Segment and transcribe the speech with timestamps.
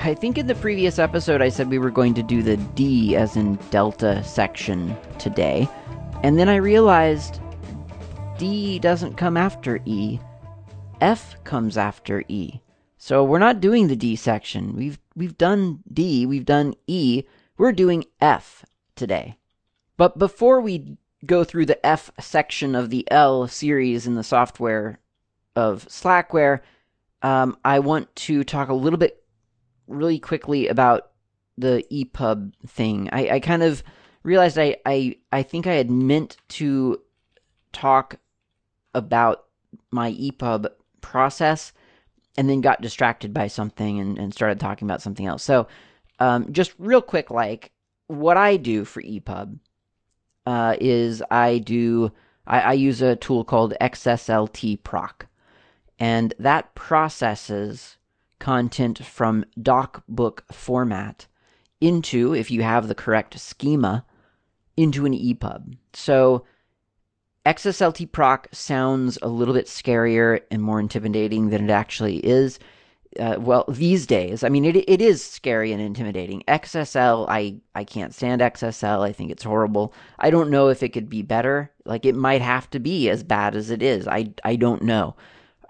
[0.00, 3.16] I think in the previous episode I said we were going to do the D
[3.16, 5.68] as in Delta section today,
[6.22, 7.40] and then I realized
[8.38, 10.20] D doesn't come after E.
[11.00, 12.60] F comes after E.
[12.96, 14.76] So we're not doing the D section.
[14.76, 17.24] We've we've done D, we've done E.
[17.56, 19.36] We're doing F today.
[19.96, 25.00] But before we go through the F section of the L series in the software
[25.56, 26.60] of Slackware,
[27.20, 29.17] um, I want to talk a little bit
[29.88, 31.10] really quickly about
[31.56, 33.08] the EPUB thing.
[33.12, 33.82] I, I kind of
[34.22, 37.00] realized I, I I think I had meant to
[37.72, 38.16] talk
[38.94, 39.46] about
[39.90, 40.68] my EPUB
[41.00, 41.72] process
[42.36, 45.42] and then got distracted by something and, and started talking about something else.
[45.42, 45.66] So
[46.20, 47.72] um, just real quick, like
[48.06, 49.58] what I do for EPUB
[50.46, 52.12] uh, is I do
[52.46, 55.26] I, I use a tool called XSLT proc,
[55.98, 57.97] and that processes
[58.38, 61.26] content from docbook format
[61.80, 64.04] into, if you have the correct schema,
[64.76, 65.76] into an EPUB.
[65.92, 66.44] So
[67.46, 72.58] XSLT proc sounds a little bit scarier and more intimidating than it actually is.
[73.18, 76.42] Uh, well, these days, I mean, it it is scary and intimidating.
[76.46, 79.00] XSL, I I can't stand XSL.
[79.00, 79.94] I think it's horrible.
[80.18, 81.72] I don't know if it could be better.
[81.86, 84.06] Like it might have to be as bad as it is.
[84.06, 85.16] I I don't know.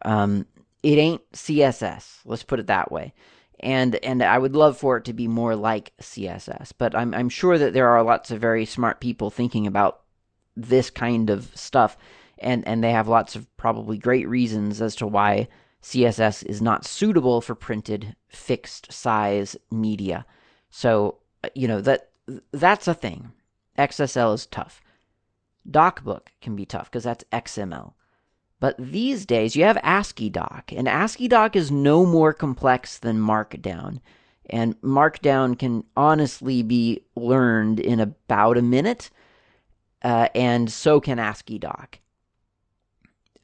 [0.05, 0.47] Um,
[0.89, 2.21] it ain't CSS.
[2.25, 3.13] Let's put it that way.
[3.61, 7.29] And and I would love for it to be more like CSS, but I'm I'm
[7.29, 10.01] sure that there are lots of very smart people thinking about
[10.57, 11.99] this kind of stuff,
[12.39, 15.49] and and they have lots of probably great reasons as to why
[15.83, 20.25] CSS is not suitable for printed fixed size media.
[20.71, 21.19] So
[21.55, 22.13] you know that
[22.53, 23.33] that's a thing.
[23.77, 24.81] XSL is tough.
[25.69, 27.93] DocBook can be tough because that's XML.
[28.61, 33.21] But these days, you have ASCII Doc, and ASCII Doc is no more complex than
[33.21, 34.01] Markdown.
[34.51, 39.11] And Markdown can honestly be learned in about a minute,
[40.03, 42.01] uh, and so can ASCII Doc.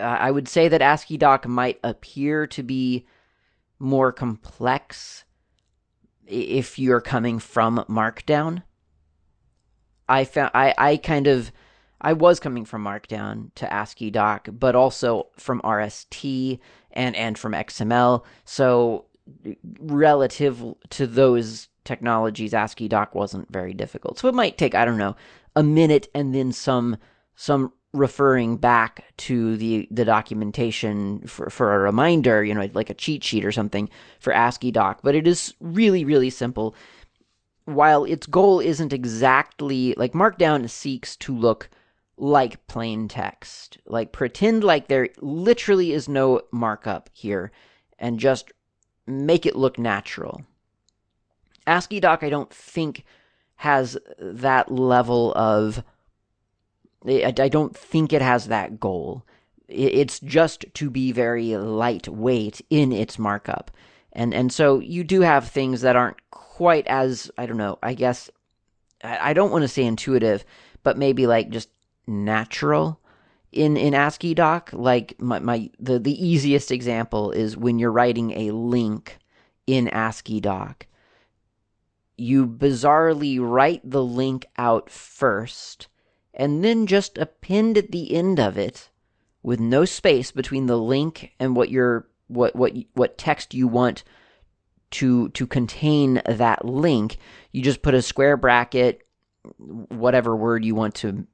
[0.00, 3.06] Uh, I would say that ASCII Doc might appear to be
[3.78, 5.24] more complex
[6.26, 8.62] if you're coming from Markdown.
[10.08, 11.52] I found I, I kind of
[12.04, 16.60] I was coming from Markdown to ASCII Doc, but also from RST
[16.92, 18.24] and and from XML.
[18.44, 19.06] So
[19.78, 24.18] relative to those technologies, ASCII Doc wasn't very difficult.
[24.18, 25.16] So it might take I don't know
[25.56, 26.98] a minute and then some
[27.36, 32.94] some referring back to the the documentation for, for a reminder, you know, like a
[32.94, 33.88] cheat sheet or something
[34.20, 35.00] for ASCII Doc.
[35.02, 36.74] But it is really really simple.
[37.64, 41.70] While its goal isn't exactly like Markdown seeks to look
[42.16, 43.78] like plain text.
[43.86, 47.50] Like pretend like there literally is no markup here
[47.98, 48.52] and just
[49.06, 50.42] make it look natural.
[51.66, 53.04] ASCII Doc, I don't think,
[53.56, 55.82] has that level of.
[57.06, 59.24] I don't think it has that goal.
[59.68, 63.70] It's just to be very lightweight in its markup.
[64.12, 67.94] And and so you do have things that aren't quite as I don't know, I
[67.94, 68.30] guess
[69.02, 70.44] I don't want to say intuitive,
[70.82, 71.68] but maybe like just
[72.06, 73.00] natural
[73.52, 74.70] in in ASCII doc.
[74.72, 79.18] Like my, my the the easiest example is when you're writing a link
[79.66, 80.86] in ASCII doc.
[82.16, 85.88] You bizarrely write the link out first,
[86.32, 88.90] and then just append at the end of it,
[89.42, 94.04] with no space between the link and what your what what what text you want
[94.90, 97.18] to to contain that link.
[97.52, 99.03] You just put a square bracket
[99.58, 101.26] whatever word you want to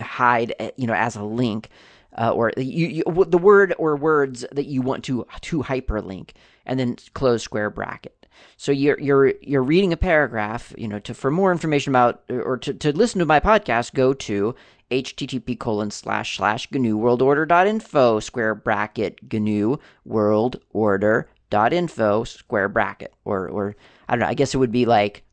[0.00, 1.70] hide, eh, you know, as a link,
[2.18, 6.30] uh, or you, you, the word or words that you want to to hyperlink,
[6.64, 8.26] and then close square bracket.
[8.56, 12.56] So you're you're you're reading a paragraph, you know, to for more information about or
[12.58, 14.54] to, to listen to my podcast, go to
[14.90, 21.72] http colon slash slash GNU world order dot info square bracket GNU world order dot
[21.72, 23.74] info square bracket or or
[24.08, 25.24] I don't know, I guess it would be like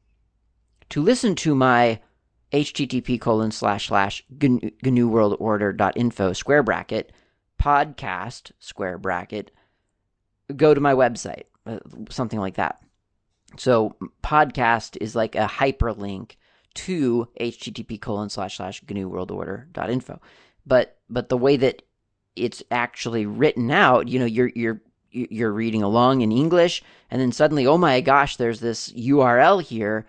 [0.90, 2.00] to listen to my
[2.54, 7.12] http colon slash slash GNU world order dot info square bracket
[7.60, 9.52] podcast square bracket
[10.56, 11.80] go to my website uh,
[12.10, 12.82] something like that
[13.58, 16.36] so podcast is like a hyperlink
[16.74, 20.20] to http colon slash slash GNU world order dot info.
[20.66, 21.84] But but the way that
[22.36, 27.32] it's actually written out, you know, you're you're you're reading along in English, and then
[27.32, 30.08] suddenly, oh my gosh, there's this URL here.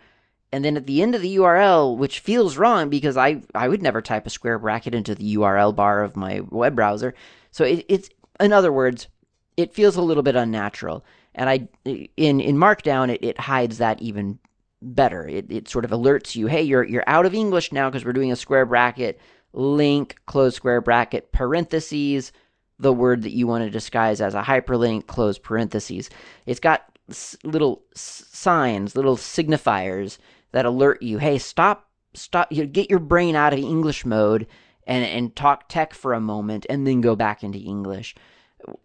[0.54, 3.82] And then at the end of the URL, which feels wrong because I, I would
[3.82, 7.12] never type a square bracket into the URL bar of my web browser.
[7.50, 8.08] So it, it's,
[8.38, 9.08] in other words,
[9.56, 11.04] it feels a little bit unnatural.
[11.34, 14.38] And I, in, in Markdown, it, it hides that even
[14.80, 15.26] better.
[15.26, 18.12] It, it sort of alerts you, hey, you're, you're out of English now because we're
[18.12, 19.20] doing a square bracket,
[19.54, 22.30] link, close square bracket, parentheses,
[22.78, 26.10] the word that you want to disguise as a hyperlink, close parentheses.
[26.46, 26.96] It's got
[27.42, 30.18] little signs, little signifiers
[30.54, 34.46] that alert you, hey, stop, stop, you get your brain out of English mode
[34.86, 38.14] and, and talk tech for a moment and then go back into English.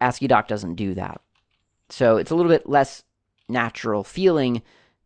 [0.00, 1.20] ASCII Doc doesn't do that.
[1.88, 3.04] So it's a little bit less
[3.48, 4.62] natural feeling,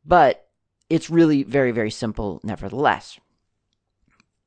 [0.07, 0.49] but
[0.89, 3.21] it's really very, very simple nevertheless.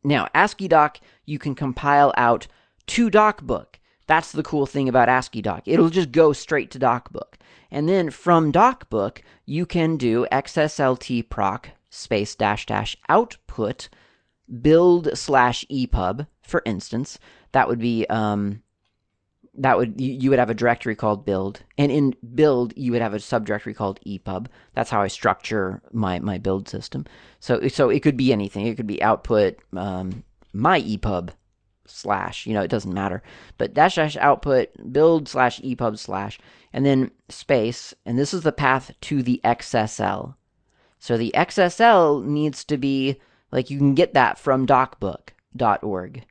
[0.03, 2.47] Now, ASCII Doc, you can compile out
[2.87, 3.75] to DocBook.
[4.07, 5.63] That's the cool thing about ASCII Doc.
[5.67, 7.35] It'll just go straight to DocBook.
[7.69, 13.89] And then from DocBook, you can do xslt proc space dash dash output
[14.62, 17.19] build slash epub, for instance.
[17.51, 18.62] That would be um,
[19.57, 23.13] that would you, would have a directory called build, and in build you would have
[23.13, 24.48] a subdirectory called epub.
[24.74, 27.06] That's how I structure my my build system.
[27.39, 28.68] So so it could be anything.
[28.68, 30.24] It could be output um,
[30.54, 31.30] my epub
[31.86, 33.24] slash, you know, it doesn't matter.
[33.57, 36.38] But dash dash output build slash epub slash,
[36.74, 40.36] and then space, and this is the path to the XSL.
[40.99, 43.19] So the XSL needs to be
[43.51, 46.23] like you can get that from docbook.org.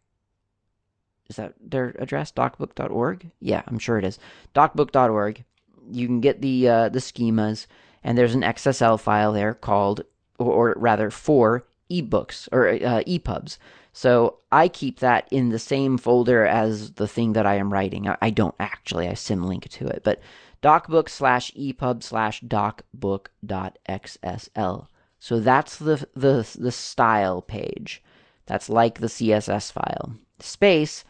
[1.29, 2.31] Is that their address?
[2.33, 3.31] Docbook.org?
[3.41, 4.19] Yeah, I'm sure it is.
[4.55, 5.45] Docbook.org.
[5.91, 7.67] You can get the uh, the schemas,
[8.03, 10.03] and there's an XSL file there called,
[10.39, 13.59] or, or rather, for ebooks or uh, epubs.
[13.93, 18.09] So I keep that in the same folder as the thing that I am writing.
[18.09, 20.21] I, I don't actually, I symlink to it, but
[20.67, 24.87] docbook slash epub slash docbook dot docbook.xsl.
[25.21, 28.03] So that's the, the, the style page.
[28.47, 30.17] That's like the CSS file.
[30.41, 31.05] Space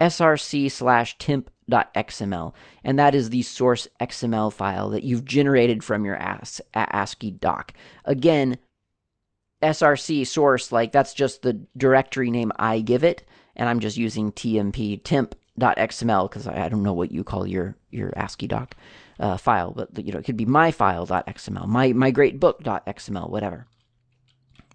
[0.00, 2.52] src slash temp.xml.
[2.84, 7.72] And that is the source XML file that you've generated from your ASCII doc.
[8.04, 8.58] Again,
[9.62, 13.24] src source, like that's just the directory name I give it,
[13.56, 15.02] and I'm just using tmp
[15.58, 18.74] temp.xml because I, I, don't know what you call your your ASCII doc
[19.20, 23.66] uh, file, but you know it could be my file.xml, my my great book.xml, whatever.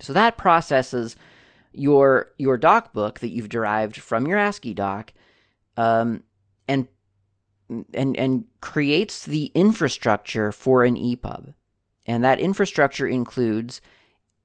[0.01, 1.15] So that processes
[1.71, 5.13] your your doc book that you've derived from your ASCII doc,
[5.77, 6.23] um,
[6.67, 6.87] and
[7.93, 11.53] and and creates the infrastructure for an EPUB,
[12.05, 13.81] and that infrastructure includes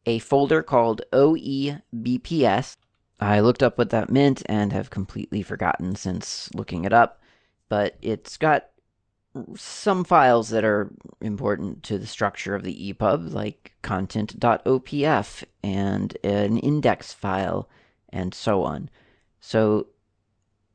[0.07, 2.77] a folder called OEBPS.
[3.21, 7.21] I looked up what that meant and have completely forgotten since looking it up,
[7.69, 8.69] but it's got
[9.57, 16.59] some files that are important to the structure of the EPUB, like content.opf and an
[16.59, 17.69] index file,
[18.09, 18.89] and so on.
[19.41, 19.89] So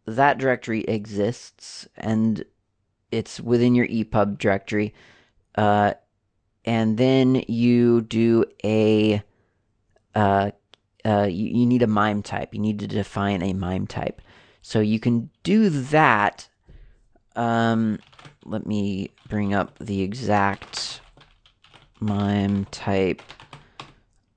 [0.05, 2.43] that directory exists, and
[3.11, 4.93] it's within your EPUB directory.
[5.55, 5.93] Uh,
[6.65, 9.21] and then you do a
[10.15, 10.51] uh,
[11.05, 12.53] uh, you, you need a MIME type.
[12.53, 14.21] You need to define a MIME type.
[14.61, 16.47] So you can do that.
[17.35, 17.99] Um,
[18.45, 21.01] let me bring up the exact
[21.99, 23.21] MIME type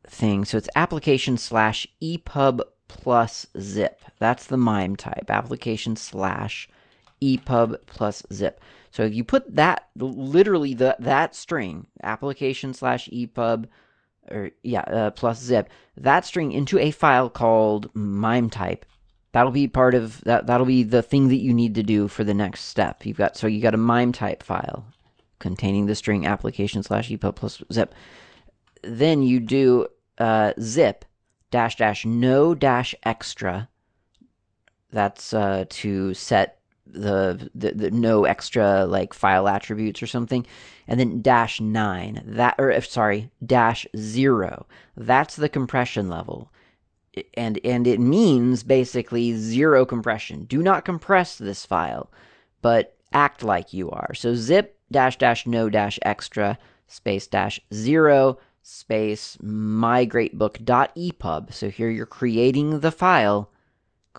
[0.07, 0.45] thing.
[0.45, 4.03] So it's application slash EPUB plus zip.
[4.19, 5.31] That's the MIME type.
[5.31, 6.69] Application slash
[7.23, 8.61] EPUB plus zip.
[8.91, 13.67] So if you put that, literally the, that string, application slash EPUB,
[14.31, 18.85] or yeah, uh, plus zip, that string into a file called MIME type,
[19.33, 20.47] that'll be part of that.
[20.47, 23.05] That'll be the thing that you need to do for the next step.
[23.05, 24.87] You've got so you got a MIME type file
[25.39, 27.95] containing the string application slash EPUB plus zip.
[28.83, 31.05] Then you do uh, zip
[31.51, 33.69] dash dash no dash extra.
[34.91, 36.56] That's uh, to set
[36.87, 40.47] the, the, the no extra like file attributes or something.
[40.89, 44.67] And then dash 9 that or sorry dash 0
[44.97, 46.53] that's the compression level.
[47.35, 50.45] And and it means basically zero compression.
[50.45, 52.11] Do not compress this file
[52.63, 54.15] but act like you are.
[54.15, 62.05] So zip dash dash no dash extra space dash 0 space mygreatbook.epub so here you're
[62.05, 63.49] creating the file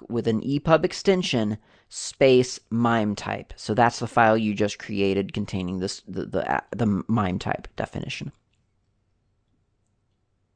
[0.07, 1.57] with an epub extension
[1.89, 3.53] space mime type.
[3.55, 8.31] So that's the file you just created containing this the the, the mime type definition.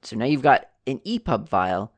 [0.03, 1.93] So now you've got an EPUB file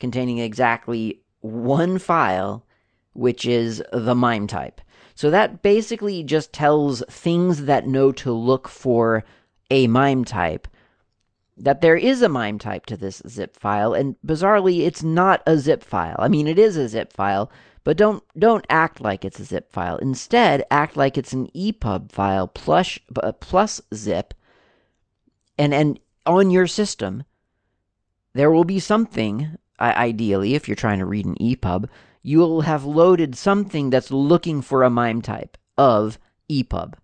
[0.00, 2.64] containing exactly one file,
[3.12, 4.80] which is the MIME type.
[5.14, 9.24] So that basically just tells things that know to look for
[9.70, 10.66] a MIME type
[11.56, 15.58] that there is a MIME type to this zip file, and bizarrely, it's not a
[15.58, 16.16] zip file.
[16.18, 17.52] I mean, it is a zip file,
[17.84, 19.96] but don't don't act like it's a zip file.
[19.96, 24.34] Instead, act like it's an EPUB file plus uh, zip,
[25.58, 27.24] and and on your system,
[28.34, 29.56] there will be something.
[29.80, 31.88] Ideally, if you're trying to read an EPUB,
[32.22, 36.94] you will have loaded something that's looking for a MIME type of EPUB.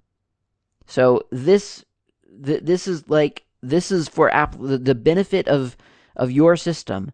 [0.87, 1.85] So this
[2.44, 5.76] th- this is like this is for app the benefit of
[6.14, 7.11] of your system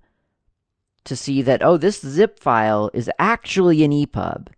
[1.04, 4.48] to see that oh this zip file is actually an EPUB.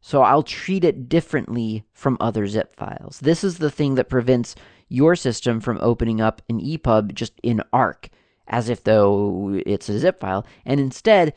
[0.00, 3.18] So I'll treat it differently from other zip files.
[3.20, 4.54] This is the thing that prevents
[4.88, 8.08] your system from opening up an EPUB just in Ark
[8.46, 11.34] as if though it's a zip file and instead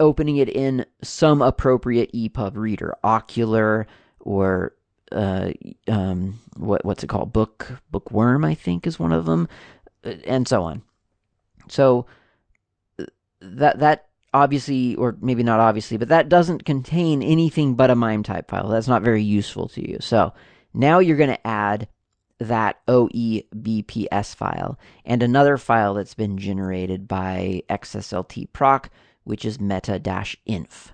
[0.00, 3.86] opening it in some appropriate EPUB reader, Okular
[4.20, 4.74] or
[5.12, 5.52] uh,
[5.88, 7.32] um, what what's it called?
[7.32, 9.48] Book Bookworm, I think, is one of them,
[10.04, 10.82] uh, and so on.
[11.68, 12.06] So
[13.42, 18.22] that that obviously, or maybe not obviously, but that doesn't contain anything but a MIME
[18.22, 18.68] type file.
[18.68, 19.98] That's not very useful to you.
[20.00, 20.32] So
[20.72, 21.88] now you're going to add
[22.38, 28.90] that OEBPS file and another file that's been generated by XSLT proc,
[29.24, 30.92] which is meta-inf.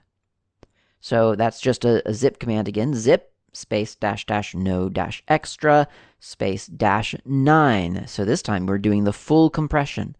[1.00, 5.88] So that's just a, a zip command again, zip space dash dash no dash extra
[6.20, 8.06] space dash 9.
[8.06, 10.16] So this time we're doing the full compression.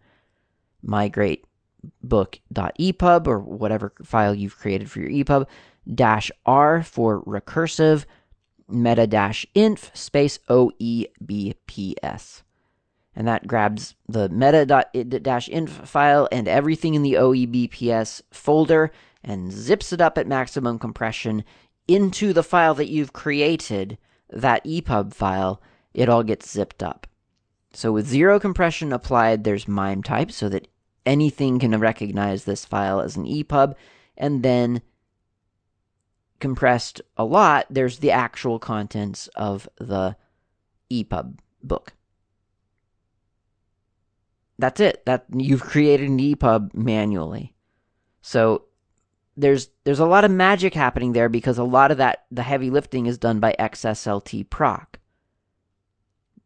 [0.81, 1.45] Migrate
[2.03, 5.47] book.epub or whatever file you've created for your EPUB
[5.93, 8.05] dash R for recursive
[8.67, 12.43] meta dash inf space OEBPS.
[13.15, 14.65] And that grabs the meta
[15.21, 18.91] dash inf file and everything in the OEBPS folder
[19.23, 21.43] and zips it up at maximum compression
[21.87, 23.97] into the file that you've created,
[24.29, 25.61] that EPUB file,
[25.93, 27.07] it all gets zipped up.
[27.73, 30.67] So with zero compression applied, there's MIME type so that
[31.05, 33.75] anything can recognize this file as an EPUB,
[34.17, 34.81] and then
[36.39, 40.15] compressed a lot, there's the actual contents of the
[40.91, 41.93] EPUB book.
[44.57, 45.05] That's it.
[45.05, 47.55] That you've created an EPUB manually.
[48.21, 48.65] So
[49.37, 52.69] there's there's a lot of magic happening there because a lot of that the heavy
[52.69, 54.99] lifting is done by XSLT proc.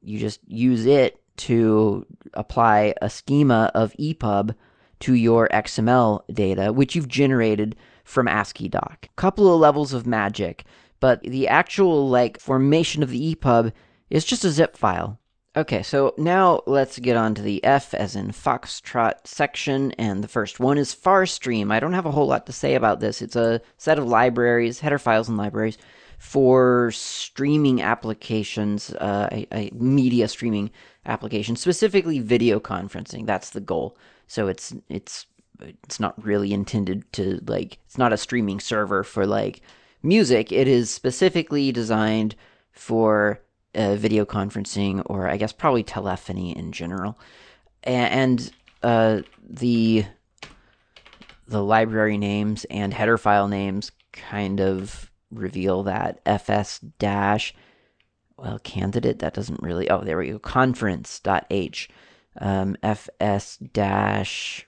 [0.01, 4.55] You just use it to apply a schema of EPUB
[5.01, 9.09] to your XML data, which you've generated from ASCII doc.
[9.15, 10.65] Couple of levels of magic,
[10.99, 13.73] but the actual like formation of the EPUB
[14.09, 15.19] is just a zip file.
[15.55, 20.27] Okay, so now let's get on to the F as in Foxtrot section, and the
[20.27, 21.71] first one is FarStream.
[21.71, 23.21] I don't have a whole lot to say about this.
[23.21, 25.77] It's a set of libraries, header files and libraries
[26.17, 30.71] for streaming applications, uh, media streaming
[31.05, 33.25] application, specifically video conferencing.
[33.25, 33.97] That's the goal.
[34.27, 35.25] So it's it's
[35.61, 39.61] it's not really intended to like it's not a streaming server for like
[40.01, 40.51] music.
[40.51, 42.35] It is specifically designed
[42.71, 43.41] for
[43.75, 47.17] uh, video conferencing, or I guess probably telephony in general.
[47.83, 50.05] And uh, the
[51.47, 57.53] the library names and header file names kind of reveal that fs dash
[58.37, 61.89] well candidate that doesn't really oh there we go conference.h
[62.39, 64.67] um, fs dash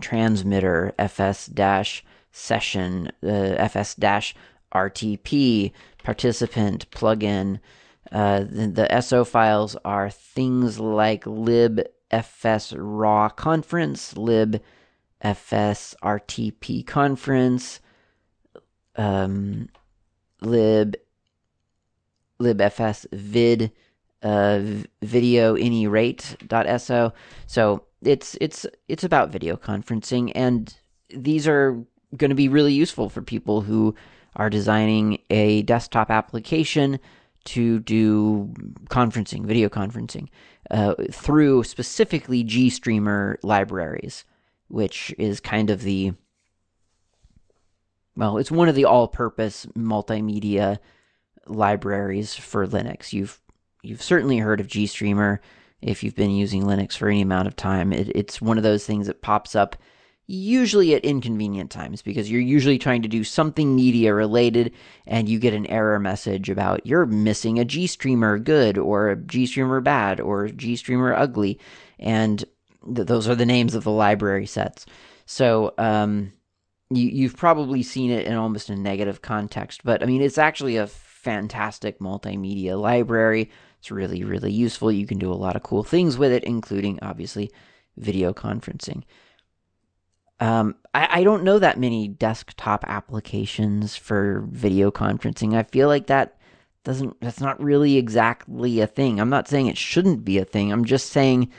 [0.00, 4.34] transmitter fs dash session uh, fs dash
[4.74, 7.60] rtp participant plugin.
[8.12, 14.60] Uh, the, the, SO files are things like libfs raw conference, libfs
[15.22, 17.80] rtp conference,
[18.96, 19.68] um,
[20.40, 20.96] lib
[22.40, 23.72] libfs vid
[24.22, 24.60] uh,
[25.02, 27.12] video any rate.so.
[27.46, 30.74] So it's it's it's about video conferencing, and
[31.14, 31.82] these are
[32.16, 33.94] going to be really useful for people who
[34.36, 36.98] are designing a desktop application
[37.44, 38.52] to do
[38.88, 40.28] conferencing, video conferencing,
[40.70, 44.24] uh, through specifically GStreamer libraries,
[44.68, 46.12] which is kind of the
[48.16, 50.78] well, it's one of the all-purpose multimedia
[51.50, 53.12] libraries for Linux.
[53.12, 53.40] You've
[53.82, 55.38] you've certainly heard of GStreamer
[55.80, 57.92] if you've been using Linux for any amount of time.
[57.92, 59.76] It, it's one of those things that pops up
[60.26, 64.72] usually at inconvenient times because you're usually trying to do something media related
[65.06, 69.82] and you get an error message about you're missing a GStreamer good or a GStreamer
[69.82, 71.58] bad or GStreamer ugly.
[71.98, 72.44] And
[72.94, 74.86] th- those are the names of the library sets.
[75.26, 76.32] So um,
[76.90, 80.76] you, you've probably seen it in almost a negative context, but I mean, it's actually
[80.76, 80.86] a
[81.22, 83.50] fantastic multimedia library.
[83.78, 84.90] It's really, really useful.
[84.90, 87.50] You can do a lot of cool things with it, including obviously
[87.96, 89.02] video conferencing.
[90.38, 95.54] Um, I, I don't know that many desktop applications for video conferencing.
[95.54, 96.38] I feel like that
[96.82, 99.20] doesn't that's not really exactly a thing.
[99.20, 100.72] I'm not saying it shouldn't be a thing.
[100.72, 101.50] I'm just saying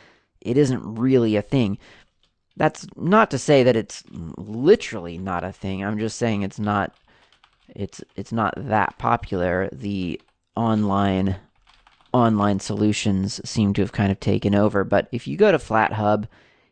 [0.41, 1.77] it isn't really a thing.
[2.57, 5.83] That's not to say that it's literally not a thing.
[5.83, 6.93] I'm just saying it's not
[7.75, 9.69] it's it's not that popular.
[9.71, 10.19] The
[10.55, 11.37] online
[12.13, 14.83] online solutions seem to have kind of taken over.
[14.83, 16.27] But if you go to FlatHub,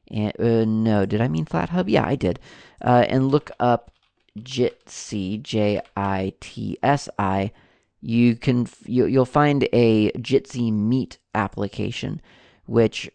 [0.10, 1.86] and uh, no, did I mean FlatHub?
[1.88, 2.40] Yeah, I did.
[2.82, 3.92] Uh, and look up
[4.38, 7.52] Jitsi, J I T S I.
[8.02, 12.22] You can you, you'll find a Jitsi Meet application,
[12.66, 13.10] which,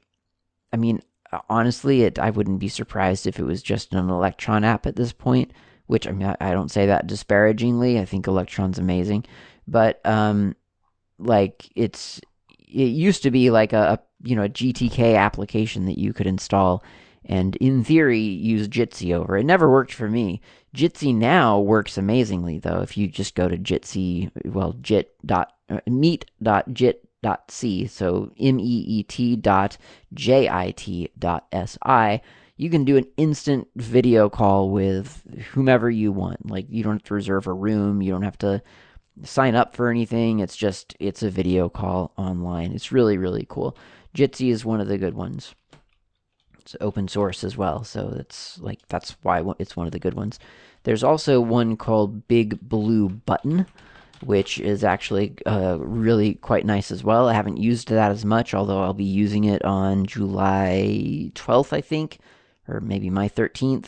[0.72, 1.02] I mean,
[1.48, 5.12] honestly, it I wouldn't be surprised if it was just an Electron app at this
[5.12, 5.52] point.
[5.86, 7.98] Which I mean, I, don't say that disparagingly.
[7.98, 9.26] I think Electron's amazing,
[9.68, 10.56] but um,
[11.18, 12.20] like it's
[12.58, 16.26] it used to be like a, a you know a GTK application that you could
[16.26, 16.82] install
[17.26, 19.36] and in theory use Jitsi over.
[19.36, 20.40] It never worked for me.
[20.74, 22.80] Jitsi now works amazingly though.
[22.80, 27.86] If you just go to Jitsi, well, jit dot uh, meet dot jit dot c,
[27.86, 29.78] so m e e t dot
[30.12, 32.20] j i t dot s i.
[32.56, 36.48] You can do an instant video call with whomever you want.
[36.48, 38.00] Like you don't have to reserve a room.
[38.00, 38.62] You don't have to
[39.22, 40.40] sign up for anything.
[40.40, 42.72] It's just it's a video call online.
[42.72, 43.76] It's really really cool.
[44.14, 45.54] Jitsi is one of the good ones.
[46.60, 50.14] It's open source as well, so that's like that's why it's one of the good
[50.14, 50.38] ones.
[50.84, 53.66] There's also one called Big Blue Button,
[54.22, 57.28] which is actually uh, really quite nice as well.
[57.28, 61.80] I haven't used that as much, although I'll be using it on July 12th, I
[61.80, 62.18] think,
[62.68, 63.86] or maybe my 13th.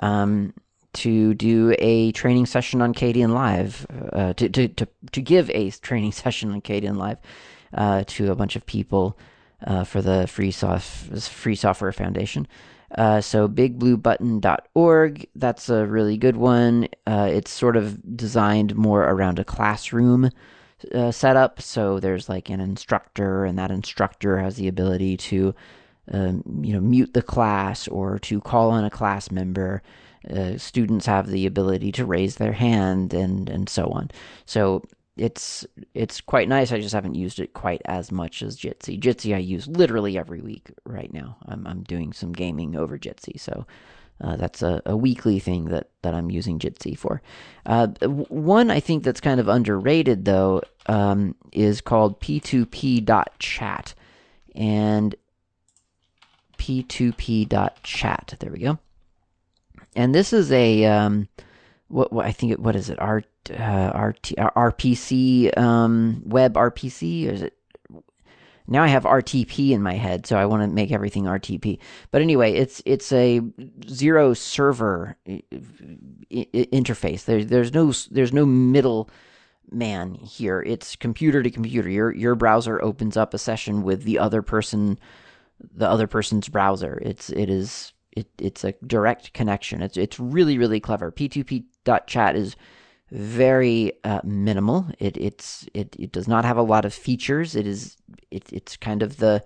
[0.00, 0.54] Um,
[0.94, 6.12] to do a training session on Kdenlive, uh, to, to, to, to give a training
[6.22, 7.18] session on Kdenlive
[7.74, 9.18] uh, to a bunch of people
[9.66, 10.86] uh, for the Free, soft,
[11.22, 12.46] Free Software Foundation.
[12.94, 16.86] Uh, so bigbluebutton.org, that's a really good one.
[17.06, 20.30] Uh, it's sort of designed more around a classroom
[20.94, 21.60] uh, setup.
[21.60, 25.54] So there's like an instructor, and that instructor has the ability to,
[26.12, 29.82] um, you know, mute the class or to call on a class member
[30.30, 34.10] uh, students have the ability to raise their hand and and so on.
[34.46, 34.82] So
[35.16, 36.72] it's it's quite nice.
[36.72, 38.98] I just haven't used it quite as much as Jitsi.
[38.98, 41.36] Jitsi I use literally every week right now.
[41.46, 43.66] I'm I'm doing some gaming over Jitsi, so
[44.20, 47.20] uh, that's a, a weekly thing that that I'm using Jitsi for.
[47.66, 53.94] Uh, one I think that's kind of underrated though um, is called P2P.chat
[54.54, 55.14] and
[56.64, 58.34] P2P.chat.
[58.40, 58.78] There we go
[59.96, 61.28] and this is a um,
[61.88, 67.28] what, what I think it, what is it R uh, RT, RPC um, web RPC
[67.28, 67.56] or is it
[68.66, 71.78] now I have RTP in my head, so I want to make everything RTP.
[72.10, 73.42] But anyway, it's it's a
[73.86, 77.26] zero server interface.
[77.26, 79.10] There's there's no there's no middle
[79.70, 80.62] man here.
[80.62, 81.90] It's computer to computer.
[81.90, 84.98] Your your browser opens up a session with the other person,
[85.60, 86.98] the other person's browser.
[87.02, 89.82] It's it is it, it's a direct connection.
[89.82, 91.10] It's it's really really clever.
[91.10, 92.56] P2P.chat is
[93.10, 94.86] very uh, minimal.
[94.98, 97.54] It it's it, it does not have a lot of features.
[97.54, 97.96] It is
[98.30, 99.42] it, it's kind of the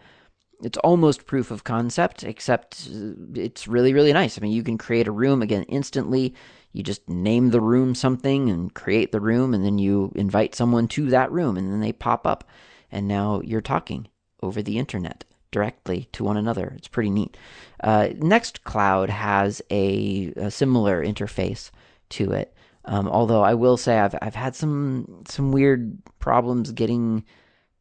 [0.60, 4.38] it's almost proof of concept, except uh, it's really really nice.
[4.38, 6.34] I mean, you can create a room again instantly.
[6.72, 10.88] You just name the room something and create the room, and then you invite someone
[10.88, 12.44] to that room, and then they pop up,
[12.92, 14.08] and now you're talking
[14.42, 16.74] over the internet directly to one another.
[16.76, 17.36] It's pretty neat.
[17.82, 21.70] Uh, Nextcloud has a, a, similar interface
[22.10, 22.54] to it.
[22.84, 27.24] Um, although I will say I've I've had some some weird problems getting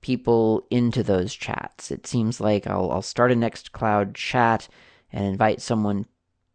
[0.02, 1.92] people into those chats.
[1.92, 4.68] It seems like I'll I'll start a Nextcloud chat
[5.12, 6.06] and invite someone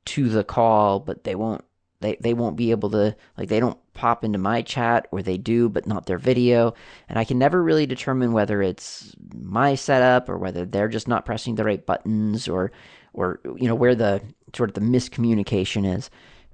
[0.04, 1.64] to the call, but they won't
[2.00, 5.36] they they won't be able to like they don't pop into my chat or they
[5.36, 6.74] do but not their video
[7.08, 11.26] and I can never really determine whether it's my setup or whether they're just not
[11.26, 12.72] pressing the right buttons or
[13.12, 14.22] or you know where the
[14.54, 16.10] sort of the miscommunication is.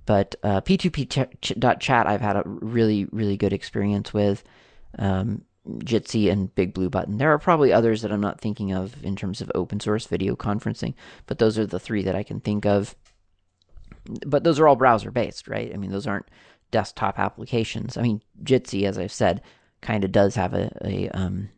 [0.06, 4.44] But uh, P2P.chat I've had a really really good experience with.
[4.98, 5.44] Um,
[5.80, 7.18] Jitsi and Big Blue Button.
[7.18, 10.34] There are probably others that I'm not thinking of in terms of open source video
[10.34, 10.94] conferencing,
[11.26, 12.96] but those are the three that I can think of
[14.26, 15.72] but those are all browser based, right?
[15.72, 16.26] I mean, those aren't
[16.70, 17.96] desktop applications.
[17.96, 19.42] I mean, Jitsi, as I've said,
[19.80, 21.50] kind of does have a a, um,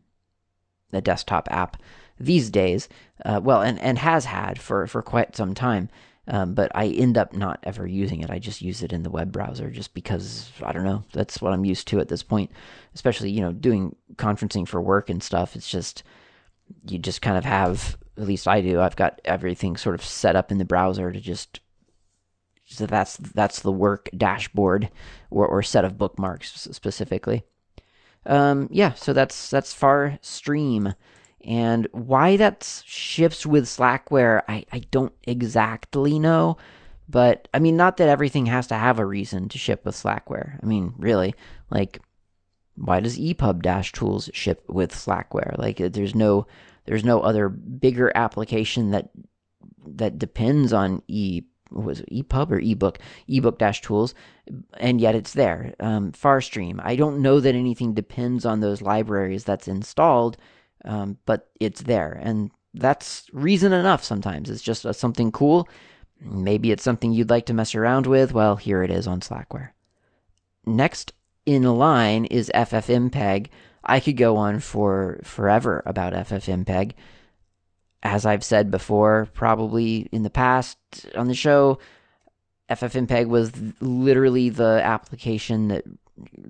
[0.92, 1.76] a desktop app
[2.18, 2.88] these days.
[3.24, 5.88] Uh, well, and, and has had for, for quite some time.
[6.28, 8.30] Um, but I end up not ever using it.
[8.30, 11.02] I just use it in the web browser just because I don't know.
[11.12, 12.52] That's what I'm used to at this point.
[12.94, 15.56] Especially you know doing conferencing for work and stuff.
[15.56, 16.04] It's just
[16.86, 17.96] you just kind of have.
[18.16, 18.80] At least I do.
[18.80, 21.60] I've got everything sort of set up in the browser to just.
[22.70, 24.90] So that's that's the work dashboard
[25.30, 27.42] or, or set of bookmarks specifically.
[28.26, 30.94] Um, yeah, so that's that's far stream.
[31.42, 36.58] And why that ships with Slackware, I, I don't exactly know.
[37.08, 40.62] But I mean, not that everything has to have a reason to ship with Slackware.
[40.62, 41.34] I mean, really,
[41.70, 42.00] like,
[42.76, 45.58] why does EPUB Dash Tools ship with Slackware?
[45.58, 46.46] Like, there's no
[46.84, 49.10] there's no other bigger application that
[49.86, 54.14] that depends on E was it EPUB or ebook ebook dash tools,
[54.78, 55.74] and yet it's there.
[55.80, 56.80] Um, Farstream.
[56.82, 60.36] I don't know that anything depends on those libraries that's installed
[60.84, 64.02] um, but it's there, and that's reason enough.
[64.02, 65.68] Sometimes it's just uh, something cool.
[66.20, 68.32] Maybe it's something you'd like to mess around with.
[68.32, 69.70] Well, here it is on Slackware.
[70.66, 71.12] Next
[71.46, 73.48] in line is FFmpeg.
[73.84, 76.92] I could go on for forever about FFmpeg.
[78.02, 80.78] As I've said before, probably in the past
[81.14, 81.78] on the show,
[82.70, 85.84] FFmpeg was literally the application that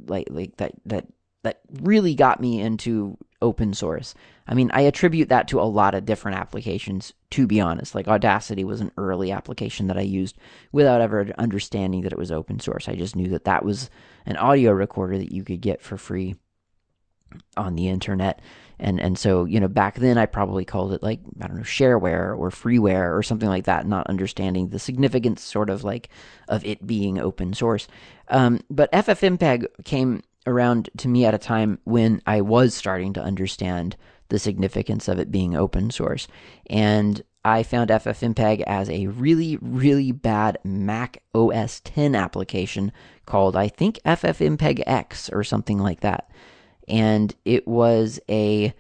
[0.06, 1.06] like like that that
[1.42, 4.14] that really got me into open source.
[4.46, 7.94] I mean, I attribute that to a lot of different applications, to be honest.
[7.94, 10.36] Like Audacity was an early application that I used
[10.72, 12.88] without ever understanding that it was open source.
[12.88, 13.88] I just knew that that was
[14.26, 16.34] an audio recorder that you could get for free
[17.56, 18.40] on the internet.
[18.81, 21.62] And and so, you know, back then I probably called it like, I don't know,
[21.62, 26.09] shareware or freeware or something like that, not understanding the significance sort of like
[26.49, 27.87] of it being open source.
[28.29, 33.23] Um, but FFmpeg came around to me at a time when I was starting to
[33.23, 33.97] understand
[34.31, 36.27] the significance of it being open source.
[36.69, 42.93] And I found FFmpeg as a really, really bad Mac OS 10 application
[43.27, 46.31] called, I think, FFmpeg X or something like that.
[46.90, 48.74] And it was a,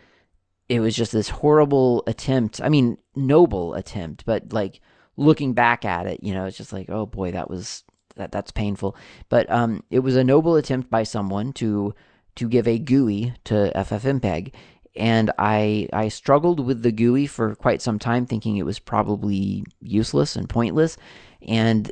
[0.68, 2.60] it was just this horrible attempt.
[2.60, 4.80] I mean, noble attempt, but like
[5.16, 7.84] looking back at it, you know, it's just like, oh boy, that was
[8.16, 8.96] that that's painful.
[9.28, 11.94] But um, it was a noble attempt by someone to
[12.36, 14.52] to give a GUI to FFmpeg,
[14.96, 19.64] and I I struggled with the GUI for quite some time, thinking it was probably
[19.80, 20.96] useless and pointless.
[21.46, 21.90] And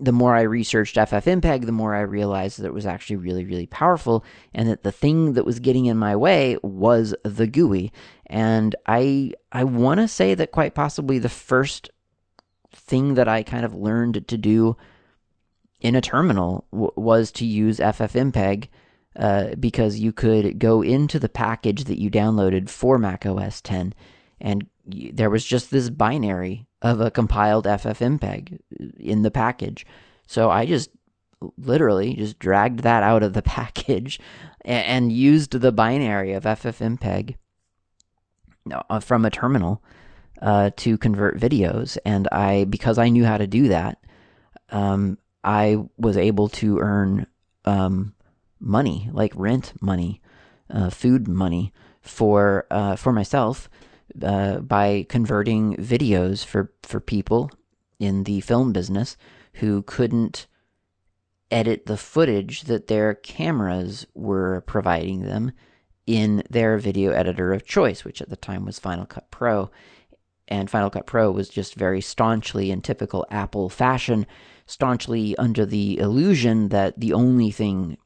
[0.00, 3.66] the more I researched FFmpeg, the more I realized that it was actually really, really
[3.66, 7.92] powerful, and that the thing that was getting in my way was the GUI.
[8.26, 11.90] And I I want to say that quite possibly the first
[12.72, 14.76] thing that I kind of learned to do
[15.80, 18.68] in a terminal w- was to use FFmpeg
[19.16, 23.94] uh, because you could go into the package that you downloaded for Mac OS 10
[24.40, 28.58] and y- there was just this binary of a compiled FFmpeg
[28.98, 29.86] in the package.
[30.26, 30.90] So I just
[31.58, 34.20] literally just dragged that out of the package
[34.64, 37.36] and, used the binary of FFmpeg
[38.90, 39.82] uh, from a terminal
[40.42, 41.96] uh, to convert videos.
[42.04, 43.98] And I, because I knew how to do that,
[44.70, 47.26] um, I was able to earn
[47.64, 48.14] um,
[48.58, 50.20] money, like rent money,
[50.68, 53.68] uh, food money for uh, for myself
[54.22, 57.50] uh, by converting videos for for people
[57.98, 59.16] in the film business
[59.54, 60.46] who couldn't
[61.50, 65.52] edit the footage that their cameras were providing them
[66.06, 69.70] in their video editor of choice, which at the time was Final Cut Pro.
[70.48, 74.26] And Final Cut Pro was just very staunchly in typical Apple fashion
[74.66, 77.96] staunchly under the illusion that the only thing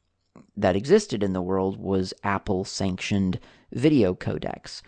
[0.55, 3.39] that existed in the world was Apple sanctioned
[3.71, 4.81] video codecs.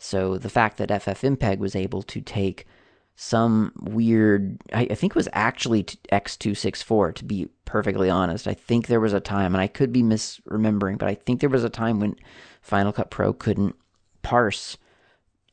[0.00, 2.66] So the fact that FFmpeg was able to take
[3.16, 8.48] some weird, I, I think it was actually X264 to be perfectly honest.
[8.48, 11.50] I think there was a time, and I could be misremembering, but I think there
[11.50, 12.16] was a time when
[12.62, 13.76] Final Cut Pro couldn't
[14.22, 14.78] parse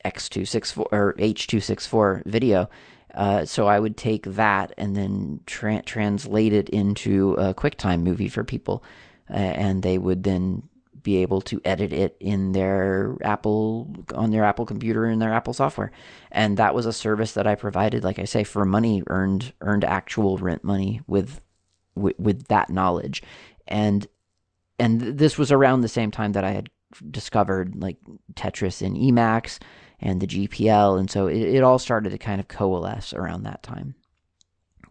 [0.05, 2.69] X264 or H264 video.
[3.13, 8.29] Uh, so I would take that and then tra- translate it into a QuickTime movie
[8.29, 8.81] for people,
[9.29, 10.63] uh, and they would then
[11.07, 15.53] be able to edit it in their Apple on their Apple computer in their Apple
[15.53, 15.89] software.
[16.33, 19.85] And that was a service that I provided, like I say, for money earned earned
[19.85, 21.39] actual rent money with
[21.95, 23.23] with, with that knowledge.
[23.69, 24.05] And
[24.77, 26.69] and this was around the same time that I had
[27.09, 27.95] discovered like
[28.33, 29.59] Tetris and Emacs
[30.01, 30.99] and the GPL.
[30.99, 33.95] And so it, it all started to kind of coalesce around that time.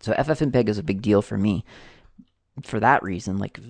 [0.00, 1.62] So FFmpeg is a big deal for me.
[2.62, 3.61] For that reason, like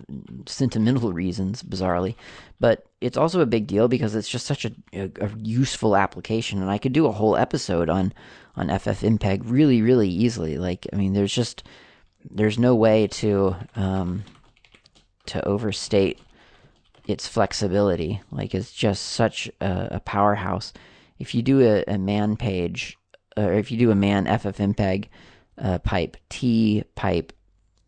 [0.46, 2.14] sentimental reasons, bizarrely.
[2.60, 6.60] But it's also a big deal because it's just such a, a, a useful application,
[6.60, 8.12] and I could do a whole episode on
[8.54, 10.56] on FFmpeg really, really easily.
[10.56, 11.64] Like, I mean, there's just
[12.30, 14.24] there's no way to um,
[15.26, 16.20] to overstate
[17.06, 18.20] its flexibility.
[18.30, 20.72] Like, it's just such a, a powerhouse.
[21.18, 22.96] If you do a, a man page,
[23.36, 25.06] or if you do a man FFmpeg
[25.58, 27.32] uh, pipe T pipe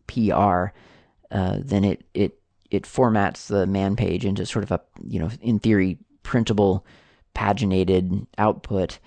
[0.07, 0.67] PR,
[1.31, 2.39] uh, then it it
[2.71, 6.85] it formats the man page into sort of a you know in theory printable
[7.35, 8.99] paginated output,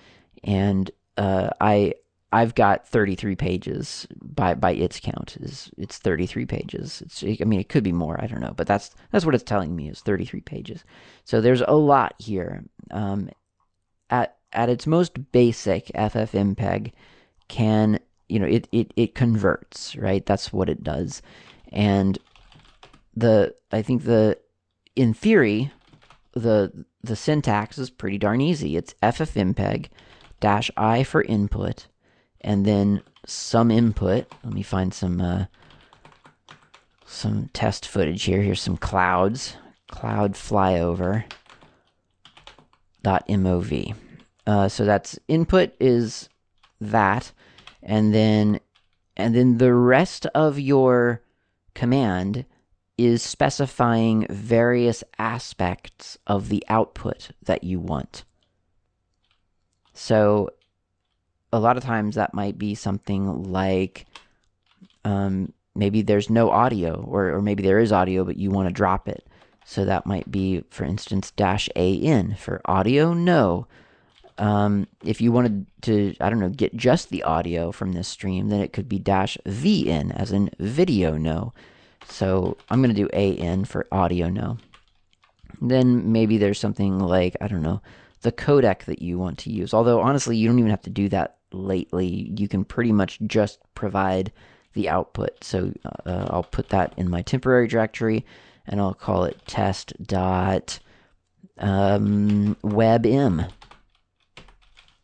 [0.43, 1.93] and uh, I
[2.33, 7.01] I've got 33 pages by by its count is it's 33 pages.
[7.01, 9.43] It's I mean it could be more I don't know, but that's that's what it's
[9.43, 10.83] telling me is 33 pages.
[11.25, 12.63] So there's a lot here.
[12.89, 13.29] Um,
[14.09, 16.93] at at its most basic, FFmpeg
[17.49, 20.25] can you know it it it converts right.
[20.25, 21.21] That's what it does,
[21.73, 22.17] and
[23.15, 24.37] the I think the
[24.95, 25.71] in theory
[26.33, 28.77] the the syntax is pretty darn easy.
[28.77, 29.87] It's FFmpeg
[30.39, 31.87] dash i for input
[32.41, 34.27] and then some input.
[34.43, 35.45] Let me find some uh,
[37.05, 38.41] some test footage here.
[38.41, 39.55] Here's some clouds.
[39.89, 41.25] Cloud flyover
[43.03, 43.95] dot mov.
[44.47, 46.29] Uh, so that's input is
[46.81, 47.31] that,
[47.81, 48.59] and then
[49.15, 51.22] and then the rest of your
[51.73, 52.45] command
[52.97, 58.23] is specifying various aspects of the output that you want.
[59.93, 60.49] So
[61.51, 64.05] a lot of times that might be something like
[65.05, 68.73] um, maybe there's no audio, or, or maybe there is audio, but you want to
[68.73, 69.25] drop it.
[69.65, 73.67] So that might be, for instance, dash A in for audio, no.
[74.37, 78.49] Um, if you wanted to, I don't know, get just the audio from this stream,
[78.49, 81.53] then it could be dash V in, as in video, no.
[82.07, 84.57] So I'm going to do AN for audio, no.
[85.61, 87.81] Then maybe there's something like, I don't know,
[88.21, 89.73] the codec that you want to use.
[89.73, 92.33] Although, honestly, you don't even have to do that lately.
[92.35, 94.31] You can pretty much just provide
[94.73, 95.43] the output.
[95.43, 95.71] So
[96.05, 98.25] uh, I'll put that in my temporary directory
[98.65, 100.79] and I'll call it test dot
[101.59, 103.49] um, webm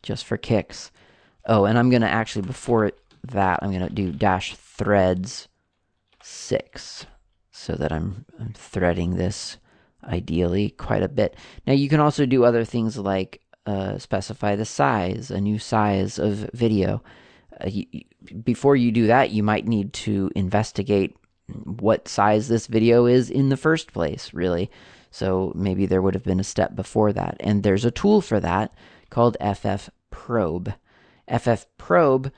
[0.02, 0.90] just for kicks.
[1.46, 2.92] Oh, and I'm going to actually, before
[3.24, 5.48] that, I'm going to do dash threads
[6.22, 7.06] 6
[7.50, 9.58] so that I'm, I'm threading this
[10.04, 11.36] ideally quite a bit.
[11.66, 16.18] Now you can also do other things like uh, specify the size, a new size
[16.18, 17.02] of video.
[17.62, 17.86] Uh, you,
[18.42, 21.16] before you do that, you might need to investigate
[21.64, 24.70] what size this video is in the first place, really.
[25.10, 27.36] So maybe there would have been a step before that.
[27.40, 28.72] And there's a tool for that
[29.10, 30.74] called FF Probe.
[31.28, 32.32] FF Probe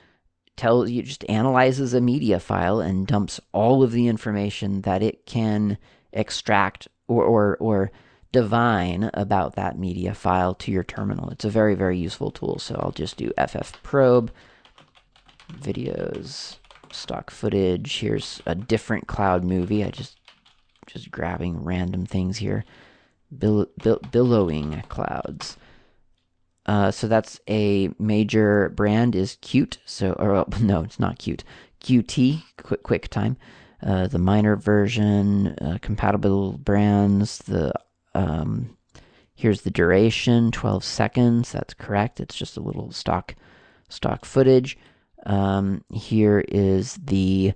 [0.55, 5.25] tells you just analyzes a media file and dumps all of the information that it
[5.25, 5.77] can
[6.11, 7.91] extract or or, or
[8.33, 11.29] divine about that media file to your terminal.
[11.29, 12.59] It's a very, very useful tool.
[12.59, 14.31] So I'll just do ff probe,
[15.51, 16.57] videos,
[16.91, 17.99] stock footage.
[17.99, 19.85] Here's a different cloud movie.
[19.85, 20.17] I just
[20.87, 22.65] just grabbing random things here.
[23.37, 25.57] Bill, bill, billowing clouds.
[26.65, 29.79] Uh, so that's a major brand is Cute.
[29.85, 31.43] So or no, it's not Cute.
[31.81, 33.35] Qt quick QuickTime.
[33.81, 37.73] Uh, the minor version, uh, compatible brands, the
[38.15, 38.77] um,
[39.35, 41.51] here's the duration, 12 seconds.
[41.51, 42.21] That's correct.
[42.21, 43.35] It's just a little stock
[43.89, 44.77] stock footage.
[45.25, 47.53] Um, here is the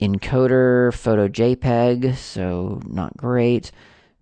[0.00, 3.72] encoder photo JPEG, so not great.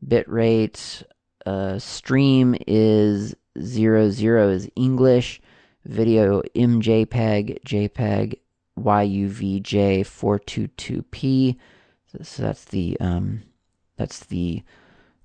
[0.06, 1.02] Bitrate
[1.46, 5.40] uh, stream is zero zero is English.
[5.84, 8.40] Video MJPEG JPEG
[8.76, 11.56] YUVJ422p.
[12.22, 13.42] So that's the um,
[13.96, 14.62] that's the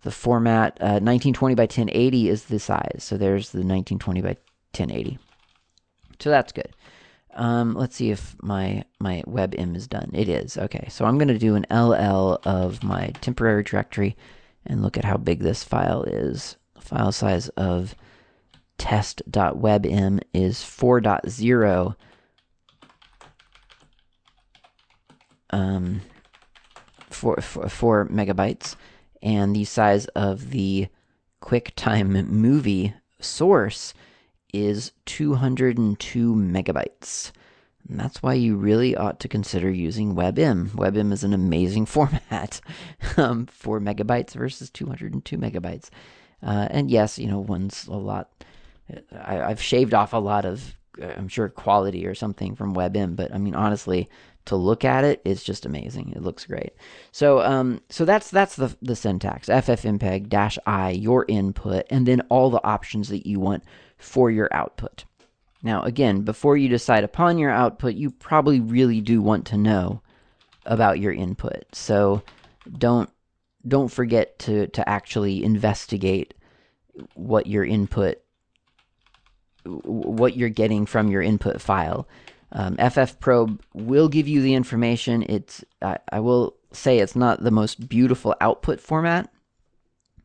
[0.03, 0.77] the format.
[0.79, 2.99] Uh, 1920 by 1080 is the size.
[2.99, 4.37] So there's the 1920 by
[4.77, 5.17] 1080.
[6.19, 6.69] So that's good.
[7.33, 10.11] Um, let's see if my my webm is done.
[10.13, 10.57] It is.
[10.57, 10.87] Okay.
[10.89, 14.15] So I'm going to do an LL of my temporary directory
[14.65, 16.57] and look at how big this file is.
[16.75, 17.95] The file size of
[18.77, 21.95] test.webm is 4.0
[25.51, 26.01] um,
[27.09, 28.75] four, four, four megabytes,
[29.21, 30.87] and the size of the
[31.41, 33.93] QuickTime movie source
[34.53, 37.31] is 202 megabytes.
[37.89, 40.69] And that's why you really ought to consider using WebM.
[40.69, 42.61] WebM is an amazing format
[43.17, 45.89] um, 4 megabytes versus 202 megabytes.
[46.43, 48.31] Uh, and yes, you know, one's a lot.
[49.11, 53.33] I, have shaved off a lot of I'm sure quality or something from WebM, but
[53.33, 54.09] I mean honestly,
[54.45, 56.13] to look at it, it's just amazing.
[56.15, 56.73] It looks great.
[57.11, 59.47] So um, so that's that's the the syntax.
[59.47, 63.63] FFmpeg dash i your input, and then all the options that you want
[63.97, 65.05] for your output.
[65.63, 70.01] Now again, before you decide upon your output, you probably really do want to know
[70.65, 71.63] about your input.
[71.73, 72.23] So
[72.77, 73.09] don't
[73.67, 76.33] don't forget to to actually investigate
[77.13, 78.21] what your input
[79.63, 82.07] what you're getting from your input file.
[82.53, 85.23] Um, FFProbe will give you the information.
[85.29, 89.31] It's I, I will say it's not the most beautiful output format.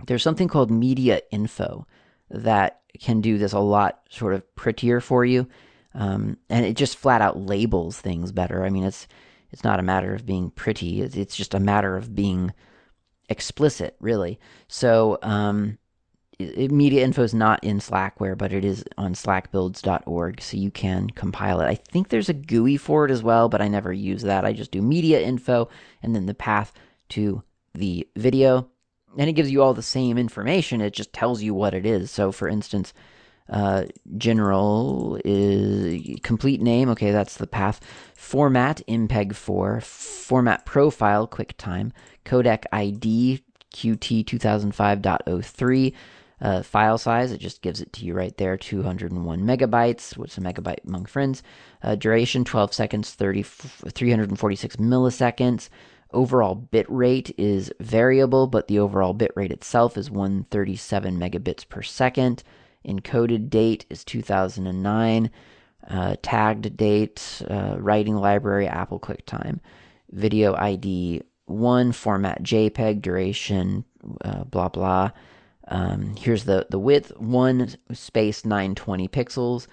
[0.06, 1.86] There's something called media info
[2.30, 5.46] that can do this a lot sort of prettier for you,
[5.94, 8.64] um, and it just flat out labels things better.
[8.64, 9.06] I mean, it's
[9.50, 11.00] it's not a matter of being pretty.
[11.00, 12.52] It's, just a matter of being
[13.28, 14.38] explicit, really.
[14.68, 15.78] So um,
[16.38, 21.60] media info is not in Slackware, but it is on slackbuilds.org, so you can compile
[21.60, 21.66] it.
[21.66, 24.44] I think there's a GUI for it as well, but I never use that.
[24.44, 25.68] I just do media info
[26.02, 26.72] and then the path
[27.10, 27.42] to
[27.74, 28.68] the video.
[29.18, 32.10] And it gives you all the same information, it just tells you what it is.
[32.10, 32.92] So, for instance,
[33.48, 33.84] uh,
[34.18, 36.88] general is complete name.
[36.90, 37.80] Okay, that's the path.
[38.14, 39.82] Format MPEG-4.
[39.82, 41.92] Format profile QuickTime.
[42.24, 45.92] Codec ID QT 2005.03
[46.40, 47.32] uh, file size.
[47.32, 50.16] It just gives it to you right there 201 megabytes.
[50.16, 51.42] What's a megabyte among friends?
[51.82, 55.68] Uh, duration 12 seconds, 30, 346 milliseconds.
[56.16, 61.82] Overall bit rate is variable, but the overall bit rate itself is 137 megabits per
[61.82, 62.42] second.
[62.88, 65.30] Encoded date is 2009.
[65.86, 69.60] Uh, tagged date, uh, writing library, Apple QuickTime.
[70.10, 73.84] Video ID 1, format JPEG, duration,
[74.24, 75.10] uh, blah, blah.
[75.68, 79.66] Um, here's the, the width 1 space 920 pixels,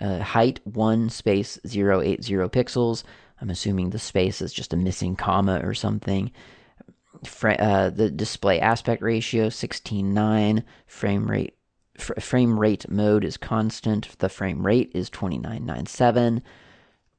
[0.00, 3.02] uh, height 1 space 080 pixels.
[3.40, 6.30] I'm assuming the space is just a missing comma or something.
[7.24, 11.54] Fra- uh, the display aspect ratio 16:9, frame rate
[11.98, 14.18] f- frame rate mode is constant.
[14.18, 16.42] The frame rate is 2997.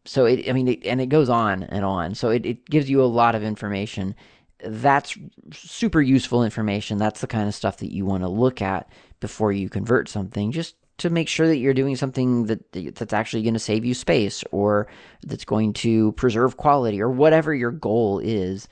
[0.06, 2.16] So it, I mean, it, and it goes on and on.
[2.16, 4.16] So it, it gives you a lot of information
[4.64, 5.18] that's
[5.52, 6.98] super useful information.
[6.98, 10.52] That's the kind of stuff that you want to look at before you convert something,
[10.52, 13.94] just to make sure that you're doing something that that's actually going to save you
[13.94, 14.88] space or
[15.24, 18.68] that's going to preserve quality or whatever your goal is.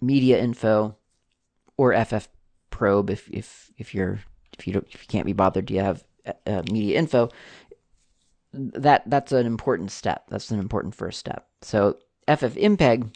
[0.00, 0.96] Media info
[1.76, 2.28] or FF
[2.70, 4.20] probe if if if you're
[4.58, 6.04] if you don't if you can't be bothered to have
[6.46, 7.28] uh, media info
[8.52, 10.24] that that's an important step.
[10.28, 11.46] That's an important first step.
[11.62, 13.10] So FFmpeg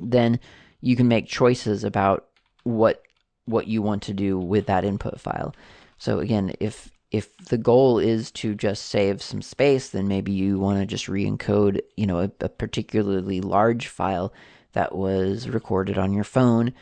[0.00, 0.38] then
[0.80, 2.26] you can make choices about
[2.64, 3.02] what
[3.46, 5.54] what you want to do with that input file.
[5.96, 10.58] So again, if if the goal is to just save some space, then maybe you
[10.58, 14.32] want to just re-encode, you know, a, a particularly large file
[14.72, 16.74] that was recorded on your phone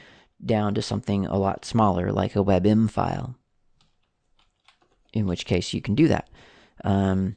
[0.44, 3.36] down to something a lot smaller, like a WebM file.
[5.12, 6.28] In which case, you can do that
[6.84, 7.36] um,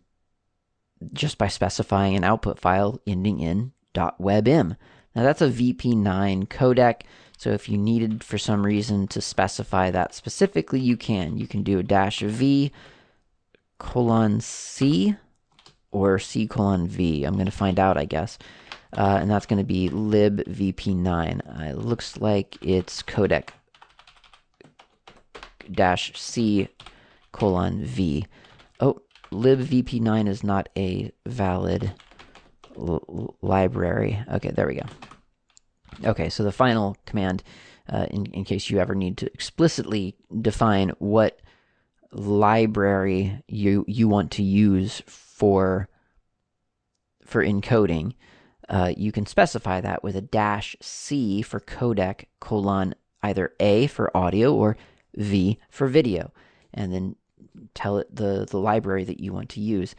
[1.14, 4.78] just by specifying an output file ending in .webm.
[5.16, 7.02] Now that's a VP9 codec,
[7.40, 11.38] so if you needed for some reason to specify that specifically, you can.
[11.38, 12.70] You can do a dash V
[13.78, 15.16] colon C
[15.90, 17.24] or C colon V.
[17.24, 18.38] I'm going to find out, I guess.
[18.92, 21.62] Uh, and that's going to be libvp9.
[21.62, 23.52] Uh, it looks like it's codec
[25.72, 26.68] dash C
[27.32, 28.26] colon V.
[28.82, 31.94] Oh, libvp9 is not a valid
[33.42, 34.22] library.
[34.30, 34.86] Okay, there we go.
[36.06, 37.44] Okay, so the final command,
[37.90, 41.40] uh, in, in case you ever need to explicitly define what
[42.12, 45.88] library you you want to use for
[47.24, 48.14] for encoding,
[48.70, 54.16] uh, you can specify that with a dash C for codec colon either A for
[54.16, 54.78] audio or
[55.16, 56.32] V for video,
[56.74, 57.16] and then
[57.74, 59.96] tell it the the library that you want to use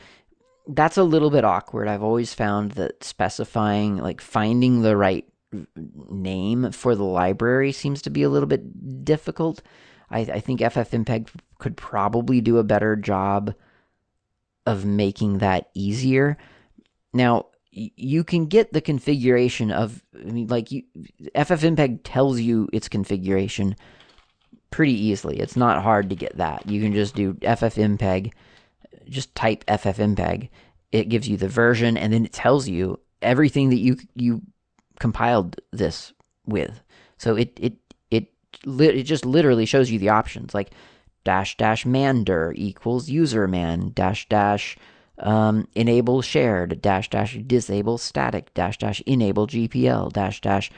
[0.69, 1.89] that's a little bit awkward.
[1.89, 5.27] I've always found that specifying, like finding the right
[5.77, 9.63] name for the library seems to be a little bit difficult.
[10.11, 11.29] I, I think FFmpeg
[11.59, 13.55] could probably do a better job
[14.67, 16.37] of making that easier.
[17.13, 20.83] Now, you can get the configuration of, I mean, like you,
[21.35, 23.77] FFmpeg tells you its configuration
[24.71, 25.39] pretty easily.
[25.39, 26.69] It's not hard to get that.
[26.69, 28.33] You can just do FFmpeg
[29.09, 30.49] just type FFmpeg.
[30.93, 34.43] It gives you the version, and then it tells you everything that you you
[35.01, 36.13] compiled this
[36.47, 36.81] with.
[37.19, 37.75] So it it
[38.13, 38.29] it
[38.79, 40.71] it just literally shows you the options like
[41.25, 44.77] dash dash mandir equals user man dash dash
[45.19, 50.71] um, enable shared dash dash disable static dash dash enable GPL dash dash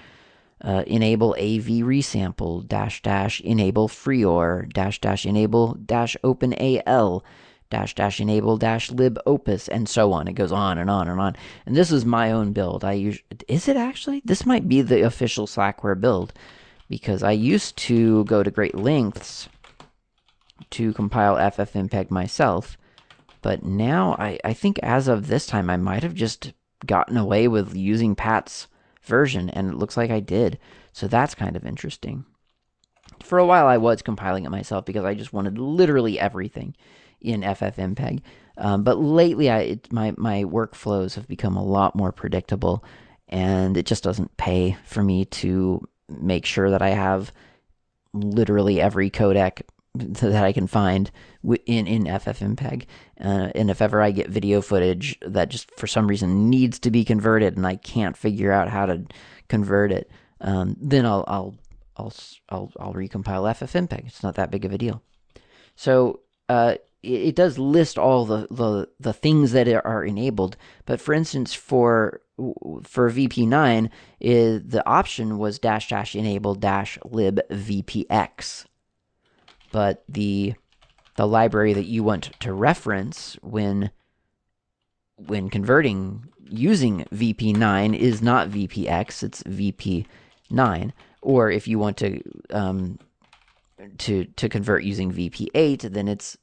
[0.62, 7.24] uh, enable AV resample dash dash enable frei0r dash dash enable dash open AL
[7.72, 10.28] dash dash enable dash lib opus and so on.
[10.28, 11.34] It goes on and on and on.
[11.66, 12.84] And this is my own build.
[12.84, 14.22] I use is it actually?
[14.24, 16.32] This might be the official Slackware build
[16.88, 19.48] because I used to go to great lengths
[20.70, 22.76] to compile FFmpeg myself
[23.42, 26.52] but now I, I think as of this time, I might have just
[26.86, 28.68] gotten away with using Pat's
[29.02, 30.58] version, and it looks like I did.
[30.92, 32.24] So that's kind of interesting.
[33.20, 36.74] For a while, I was compiling it myself because I just wanted literally everything
[37.22, 38.20] in FFmpeg.
[38.58, 42.84] Um, but lately, I, it, my my workflows have become a lot more predictable,
[43.28, 47.32] and it just doesn't pay for me to make sure that I have
[48.12, 49.62] literally every codec
[49.94, 51.10] that I can find
[51.66, 52.84] in in FFmpeg.
[53.20, 56.90] Uh, and if ever I get video footage that just for some reason needs to
[56.90, 59.04] be converted and I can't figure out how to
[59.48, 60.10] convert it,
[60.40, 61.54] um, then I'll I'll
[61.96, 62.12] I'll
[62.48, 64.06] I'll I'll recompile FFmpeg.
[64.06, 65.02] It's not that big of a deal.
[65.76, 70.56] So uh, it, does list all the, the the things that are enabled.
[70.86, 72.20] But for instance, for
[72.84, 73.90] for VP9,
[74.20, 78.66] is, the option was dash dash enable dash lib VPX
[79.72, 80.54] but the
[81.16, 83.90] the library that you want to reference when
[85.16, 90.92] when converting using VP9 is not VPX, it's VP9.
[91.22, 92.98] Or if you want to um,
[93.98, 96.36] to to convert using VP8, then it's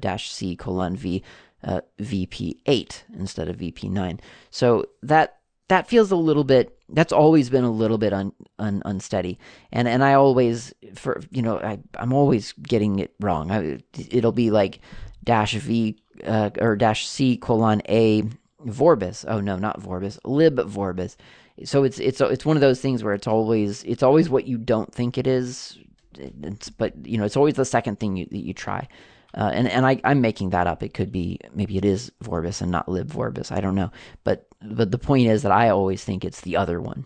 [0.00, 1.22] dash C colon V
[1.64, 4.20] uh, VP8 instead of VP9.
[4.50, 8.82] So that that feels a little bit that's always been a little bit un, un,
[8.84, 9.38] unsteady.
[9.72, 13.50] And and i always for you know i i'm always getting it wrong.
[13.50, 14.80] I, it'll be like
[15.24, 18.22] dash v uh, or dash c colon a
[18.64, 19.24] vorbis.
[19.26, 20.18] Oh no not vorbis.
[20.24, 21.16] Lib vorbis.
[21.64, 24.58] So it's it's it's one of those things where it's always it's always what you
[24.58, 25.78] don't think it is.
[26.18, 28.88] It's, but you know it's always the second thing you, that you try
[29.36, 30.82] uh, and and I, I'm making that up.
[30.82, 33.52] It could be maybe it is Vorbis and not lib Vorbis.
[33.52, 33.90] I don't know.
[34.24, 37.04] But but the point is that I always think it's the other one.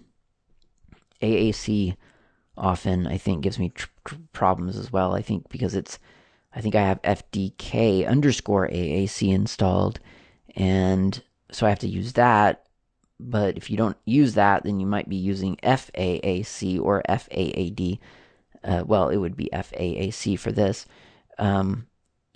[1.20, 1.97] AAC
[2.57, 5.14] often I think gives me tr- tr- problems as well.
[5.14, 5.99] I think because it's
[6.55, 9.99] I think I have FDK underscore AAC installed,
[10.55, 11.20] and
[11.51, 12.66] so I have to use that.
[13.18, 17.99] But if you don't use that, then you might be using FAAC or FAAD.
[18.62, 20.87] Uh, well, it would be FAAC for this.
[21.39, 21.87] Um,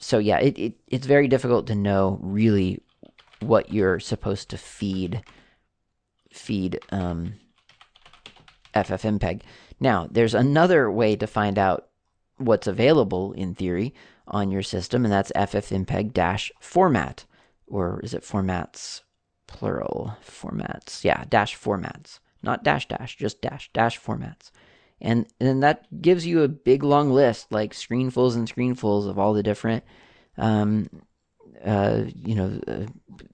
[0.05, 2.83] so yeah, it, it it's very difficult to know really
[3.41, 5.23] what you're supposed to feed
[6.31, 7.37] feed um,
[8.75, 9.41] FFmpeg.
[9.81, 11.89] Now, there's another way to find out
[12.37, 13.95] what's available in theory
[14.29, 17.25] on your system, and that's FFmpeg dash format,
[17.67, 19.01] or is it formats
[19.47, 20.19] plural?
[20.23, 24.51] Formats, yeah, dash formats, not dash dash, just dash dash formats
[25.05, 29.35] and then that gives you a big long list like screenfuls and screenfuls of all
[29.35, 29.85] the different
[30.39, 30.89] um,
[31.65, 32.87] uh, you know uh,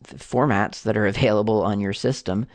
[0.04, 2.46] formats that are available on your system.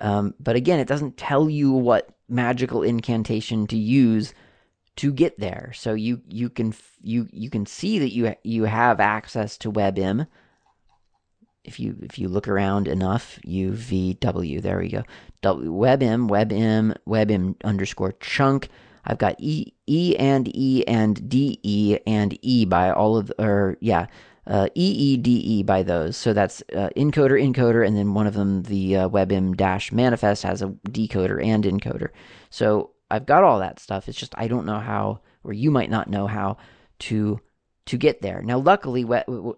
[0.00, 4.34] Um, but again it doesn't tell you what magical incantation to use
[4.96, 5.72] to get there.
[5.74, 10.26] So you you can you you can see that you you have access to WebM
[11.68, 15.04] if you if you look around enough, UVW, there we go.
[15.42, 18.68] W, WebM, WebM, WebM underscore chunk.
[19.04, 24.06] I've got E, E and E and DE and E by all of, or yeah,
[24.46, 26.16] uh, EEDE by those.
[26.16, 30.42] So that's uh, encoder, encoder, and then one of them, the uh, WebM dash manifest,
[30.42, 32.08] has a decoder and encoder.
[32.50, 34.08] So I've got all that stuff.
[34.08, 36.56] It's just I don't know how, or you might not know how
[37.00, 37.40] to
[37.86, 38.42] to get there.
[38.42, 39.06] Now, luckily,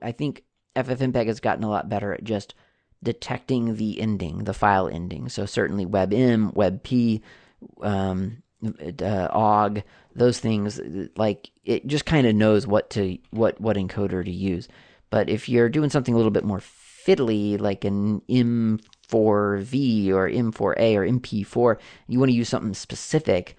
[0.03, 0.45] I think
[0.77, 2.55] FFmpeg has gotten a lot better at just
[3.03, 5.29] detecting the ending, the file ending.
[5.29, 7.23] So certainly WebM, WebP,
[7.83, 8.43] um,
[9.03, 9.83] uh, OGG,
[10.15, 10.81] those things,
[11.17, 14.69] like it just kind of knows what to what what encoder to use.
[15.09, 20.95] But if you're doing something a little bit more fiddly, like an M4V or M4A
[20.95, 23.57] or MP4, you want to use something specific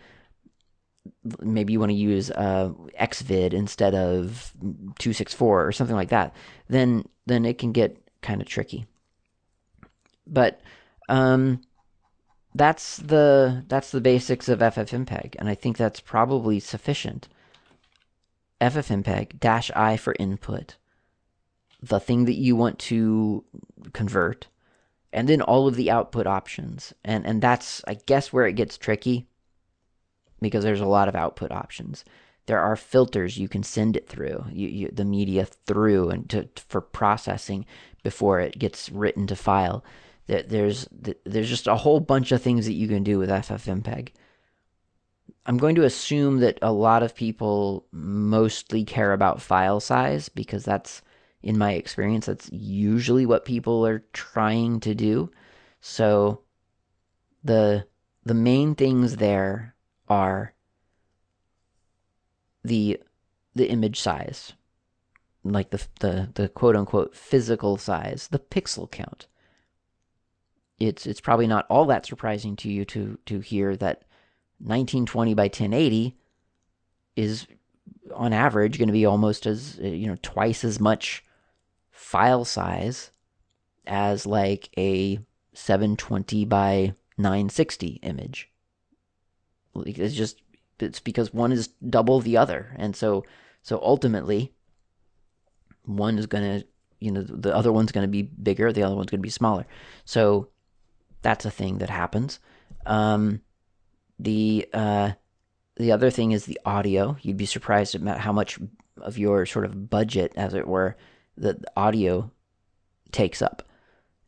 [1.41, 4.53] maybe you want to use uh, xvid instead of
[4.99, 6.33] 264 or something like that
[6.67, 8.85] then then it can get kind of tricky.
[10.27, 10.61] But
[11.09, 11.61] um,
[12.53, 17.27] that's the that's the basics of ffmpeg and i think that's probably sufficient.
[18.59, 20.75] Ffmpeg dash i for input
[21.81, 23.43] the thing that you want to
[23.93, 24.47] convert
[25.11, 28.77] and then all of the output options and and that's i guess where it gets
[28.77, 29.27] tricky
[30.41, 32.03] because there's a lot of output options.
[32.47, 36.49] there are filters you can send it through, you, you, the media through, and to,
[36.67, 37.65] for processing
[38.03, 39.83] before it gets written to file.
[40.27, 40.87] There's
[41.25, 44.09] there's just a whole bunch of things that you can do with FFmpeg.
[45.45, 50.63] I'm going to assume that a lot of people mostly care about file size because
[50.63, 51.01] that's,
[51.41, 55.31] in my experience, that's usually what people are trying to do.
[55.81, 56.41] So
[57.43, 57.85] the
[58.23, 59.75] the main things there
[60.11, 60.53] are
[62.65, 62.99] the
[63.55, 64.53] the image size,
[65.45, 69.27] like the the the quote unquote physical size, the pixel count.
[70.79, 74.03] It's it's probably not all that surprising to you to to hear that
[74.59, 76.17] 1920 by 1080
[77.15, 77.47] is
[78.13, 81.23] on average going to be almost as you know twice as much
[81.89, 83.11] file size
[83.87, 85.19] as like a
[85.53, 88.50] 720 by 960 image.
[89.75, 90.41] It's just
[90.79, 93.25] it's because one is double the other, and so
[93.63, 94.53] so ultimately,
[95.85, 96.67] one is going to
[96.99, 99.29] you know the other one's going to be bigger, the other one's going to be
[99.29, 99.65] smaller.
[100.05, 100.49] So
[101.21, 102.39] that's a thing that happens.
[102.85, 103.41] Um,
[104.19, 105.11] the uh,
[105.77, 107.17] the other thing is the audio.
[107.21, 108.59] You'd be surprised at how much
[108.97, 110.97] of your sort of budget, as it were,
[111.37, 112.31] the audio
[113.11, 113.67] takes up.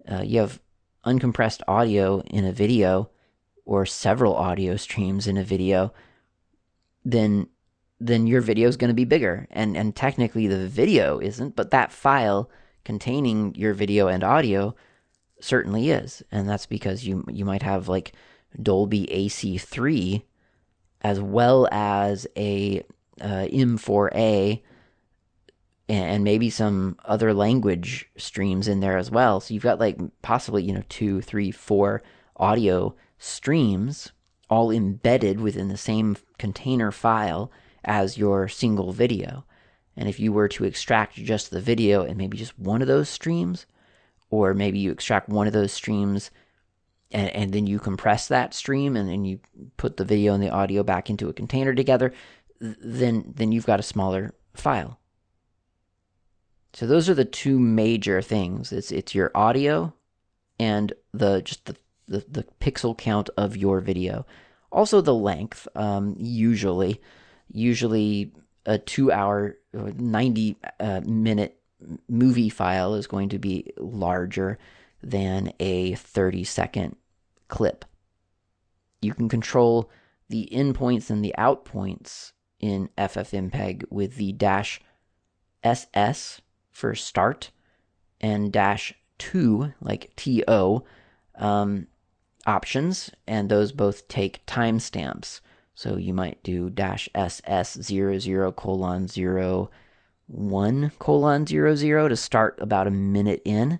[0.09, 0.59] Uh, you have
[1.05, 3.09] uncompressed audio in a video
[3.65, 5.93] or several audio streams in a video,
[7.03, 7.47] then
[7.99, 9.47] then your video is going to be bigger.
[9.51, 12.49] And and technically the video isn't, but that file
[12.83, 14.75] containing your video and audio
[15.39, 16.23] certainly is.
[16.31, 18.13] And that's because you you might have like
[18.61, 20.23] Dolby AC3
[21.01, 22.83] as well as a
[23.21, 24.61] uh, M4A
[25.89, 29.39] and maybe some other language streams in there as well.
[29.39, 32.01] So you've got like possibly, you know, two, three, four
[32.37, 34.11] audio streams
[34.49, 37.49] all embedded within the same container file
[37.85, 39.45] as your single video.
[39.95, 43.07] And if you were to extract just the video and maybe just one of those
[43.07, 43.65] streams,
[44.29, 46.31] or maybe you extract one of those streams
[47.11, 49.39] and, and then you compress that stream and then you
[49.77, 52.11] put the video and the audio back into a container together,
[52.59, 54.99] then then you've got a smaller file.
[56.73, 58.73] So those are the two major things.
[58.73, 59.93] It's it's your audio
[60.59, 61.75] and the just the
[62.07, 64.25] the, the pixel count of your video.
[64.71, 65.67] Also the length.
[65.75, 67.01] Um, usually,
[67.51, 68.31] usually
[68.65, 71.59] a two hour, ninety uh, minute
[72.07, 74.57] movie file is going to be larger
[75.01, 76.95] than a thirty second
[77.47, 77.85] clip.
[79.01, 79.89] You can control
[80.29, 84.79] the in points and the out points in FFmpeg with the dash
[85.63, 86.41] SS
[86.71, 87.51] for start
[88.21, 90.83] and dash 2, like TO,
[91.35, 91.87] um,
[92.45, 95.41] options, and those both take timestamps.
[95.75, 99.69] So you might do dash SS00 colon 0
[100.27, 103.79] 1 colon 00 to start about a minute in.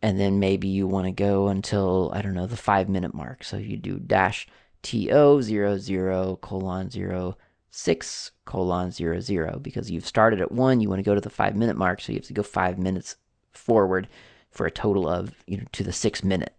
[0.00, 3.42] And then maybe you want to go until, I don't know, the five minute mark.
[3.42, 4.46] So you do dash
[4.82, 7.36] TO 00 colon 0
[7.70, 11.30] 6 colon 0 0 because you've started at 1 you want to go to the
[11.30, 13.16] 5 minute mark so you have to go 5 minutes
[13.52, 14.08] forward
[14.50, 16.54] for a total of you know to the 6 minute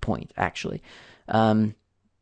[0.00, 0.82] point actually.
[1.28, 1.74] Um,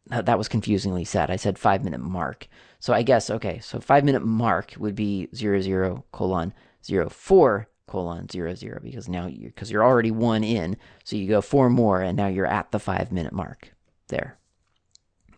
[0.07, 1.31] that was confusingly said.
[1.31, 2.49] I said 5 minute mark.
[2.81, 6.55] So i guess okay so 5 minute mark would be 0 0 colon
[6.85, 11.29] 0 4 colon 0 0 because now you because you're already one in so you
[11.29, 13.73] go four more and now you're at the 5 minute mark
[14.09, 14.39] there.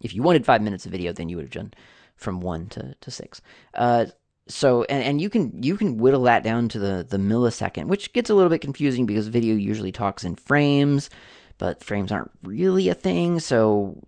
[0.01, 1.75] If you wanted 5 minutes of video then you would have done
[2.15, 3.43] from one to, to six.
[3.75, 4.07] Uh,
[4.49, 8.13] so and, and you can you can whittle that down to the the millisecond, which
[8.13, 11.11] gets a little bit confusing because video usually talks in frames,
[11.59, 13.41] but frames aren't really a thing.
[13.41, 14.01] So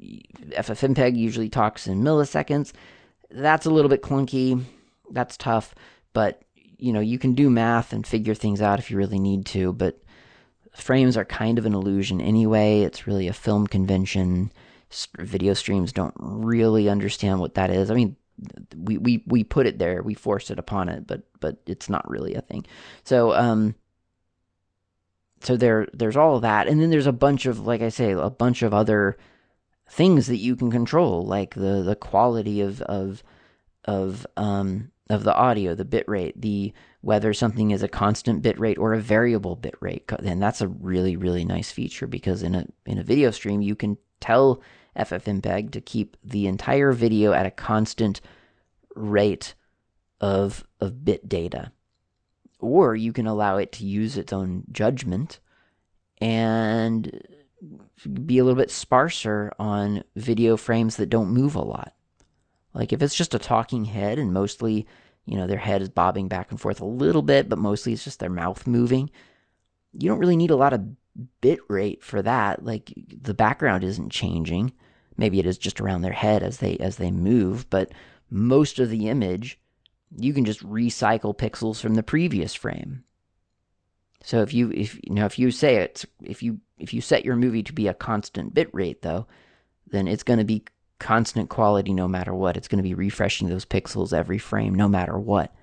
[0.51, 2.72] FFmpeg usually talks in milliseconds.
[3.30, 4.62] That's a little bit clunky.
[5.11, 5.74] That's tough,
[6.12, 6.42] but
[6.78, 9.72] you know you can do math and figure things out if you really need to.
[9.72, 10.03] But
[10.74, 12.80] frames are kind of an illusion anyway.
[12.80, 14.53] It's really a film convention
[15.18, 17.90] video streams don't really understand what that is.
[17.90, 18.16] I mean,
[18.76, 22.09] we, we, we put it there, we forced it upon it, but but it's not
[22.09, 22.66] really a thing.
[23.05, 23.74] So um,
[25.45, 28.12] so there there's all of that, and then there's a bunch of like I say,
[28.12, 29.16] a bunch of other
[29.88, 33.22] things that you can control, like the the quality of of
[33.84, 36.72] of um of the audio, the bit rate, the
[37.03, 40.11] whether something is a constant bit rate or a variable bit rate.
[40.24, 43.76] And that's a really, really nice feature because in a in a video stream you
[43.76, 44.62] can tell
[44.97, 48.20] FFmpeg to keep the entire video at a constant
[48.95, 49.55] rate
[50.20, 51.72] of, of bit data.
[52.59, 55.41] Or you can allow it to use its own judgment
[56.21, 57.21] and
[58.25, 61.95] be a little bit sparser on video frames that don't move a lot.
[62.73, 64.87] Like if it's just a talking head and mostly,
[65.27, 68.05] you know, their head is bobbing back and forth a little bit, but mostly it's
[68.05, 69.11] just their mouth moving,
[69.93, 70.85] you don't really need a lot of
[71.41, 72.65] bit rate for that.
[72.65, 72.93] Like
[73.23, 74.73] the background isn't changing.
[75.17, 77.93] Maybe it is just around their head as they as they move, but
[78.31, 79.61] most of the image
[80.17, 83.05] you can just recycle pixels from the previous frame.
[84.23, 87.25] So if you if you know if you say it's if you if you set
[87.25, 89.27] your movie to be a constant bit rate though,
[89.89, 90.65] then it's going to be
[90.99, 92.57] constant quality no matter what.
[92.57, 95.55] It's going to be refreshing those pixels every frame no matter what,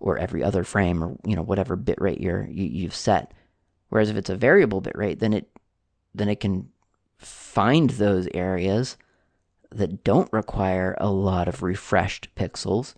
[0.00, 3.32] or every other frame or you know whatever bit rate you're you, you've set.
[3.90, 5.48] Whereas if it's a variable bit rate, then it
[6.14, 6.70] then it can
[7.18, 8.96] find those areas
[9.70, 12.94] that don't require a lot of refreshed pixels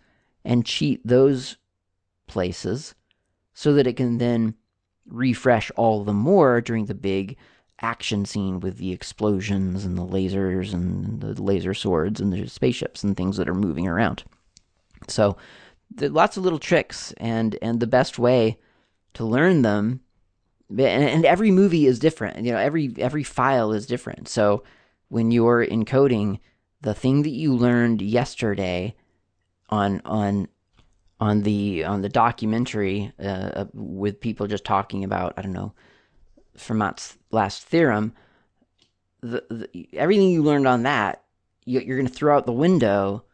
[0.49, 1.59] and cheat those
[2.27, 2.95] places
[3.53, 4.55] so that it can then
[5.07, 7.37] refresh all the more during the big
[7.81, 13.05] action scene with the explosions and the lasers and the laser swords and the spaceships
[13.05, 14.25] and things that are moving around.
[15.07, 15.37] So,
[16.01, 18.59] lots of little tricks, and and the best way
[19.15, 20.01] to learn them,
[20.71, 22.45] and, and every movie is different.
[22.45, 24.29] You know, every every file is different.
[24.29, 24.65] So,
[25.09, 26.41] when you're encoding
[26.81, 28.97] the thing that you learned yesterday
[29.69, 30.49] on on
[31.21, 35.75] on the on the documentary uh, uh, with people just talking about I don't know
[36.57, 38.15] Fermat's last theorem,
[39.21, 41.23] the, the, everything you learned on that
[41.65, 43.25] you, you're going to throw out the window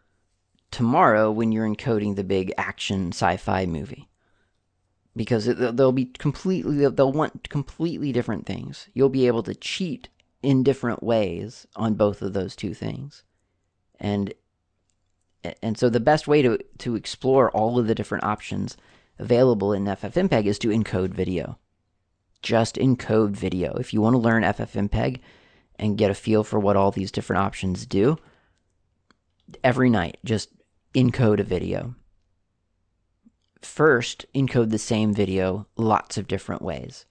[0.71, 4.09] tomorrow when you're encoding the big action sci-fi movie
[5.15, 8.89] because it, they'll be completely they'll want completely different things.
[8.93, 10.09] You'll be able to cheat
[10.43, 13.23] in different ways on both of those two things,
[14.01, 14.35] and
[15.63, 18.77] and so the best way to to explore all of the different options
[19.19, 21.59] available in FFmpeg is to encode video.
[22.43, 23.75] Just encode video.
[23.75, 25.21] If you want to learn FFmpeg
[25.77, 28.19] and get a feel for what all these different options do,
[29.63, 30.51] every night just
[30.95, 31.95] encode a video.
[33.61, 37.07] First, encode the same video lots of different ways.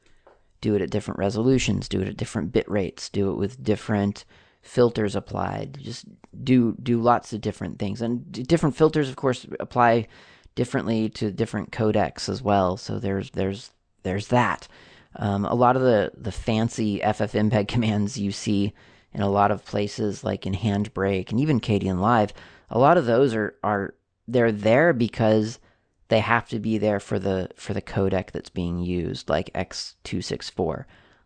[0.61, 4.23] Do it at different resolutions, do it at different bit rates, do it with different
[4.64, 5.78] filters applied.
[5.80, 6.05] Just
[6.43, 10.07] do do lots of different things, and different filters, of course, apply
[10.55, 12.78] differently to different codecs as well.
[12.78, 14.68] So there's there's there's that.
[15.18, 18.74] Um, a lot of the the fancy FFmpeg commands you see
[19.14, 22.32] in a lot of places, like in Handbrake and even Kdenlive,
[22.70, 23.93] a lot of those are are
[24.28, 25.59] they're there because
[26.07, 30.86] they have to be there for the for the codec that's being used, like X264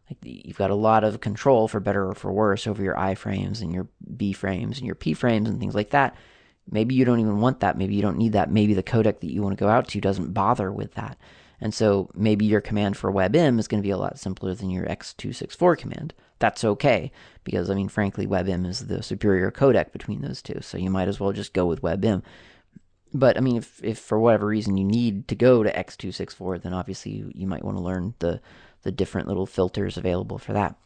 [0.10, 3.16] like you've got a lot of control for better or for worse over your I
[3.16, 6.16] frames and your B frames and your P frames and things like that.
[6.70, 7.78] Maybe you don't even want that.
[7.78, 8.52] Maybe you don't need that.
[8.52, 11.18] Maybe the codec that you want to go out to doesn't bother with that.
[11.60, 14.70] And so maybe your command for WebM is going to be a lot simpler than
[14.70, 16.14] your X264 command.
[16.40, 17.12] That's okay
[17.44, 20.60] because I mean frankly WebM is the superior codec between those two.
[20.62, 22.22] So you might as well just go with WebM.
[23.14, 26.74] But I mean if if for whatever reason you need to go to X264 then
[26.74, 28.40] obviously you, you might want to learn the
[28.88, 30.78] the different little filters available for that.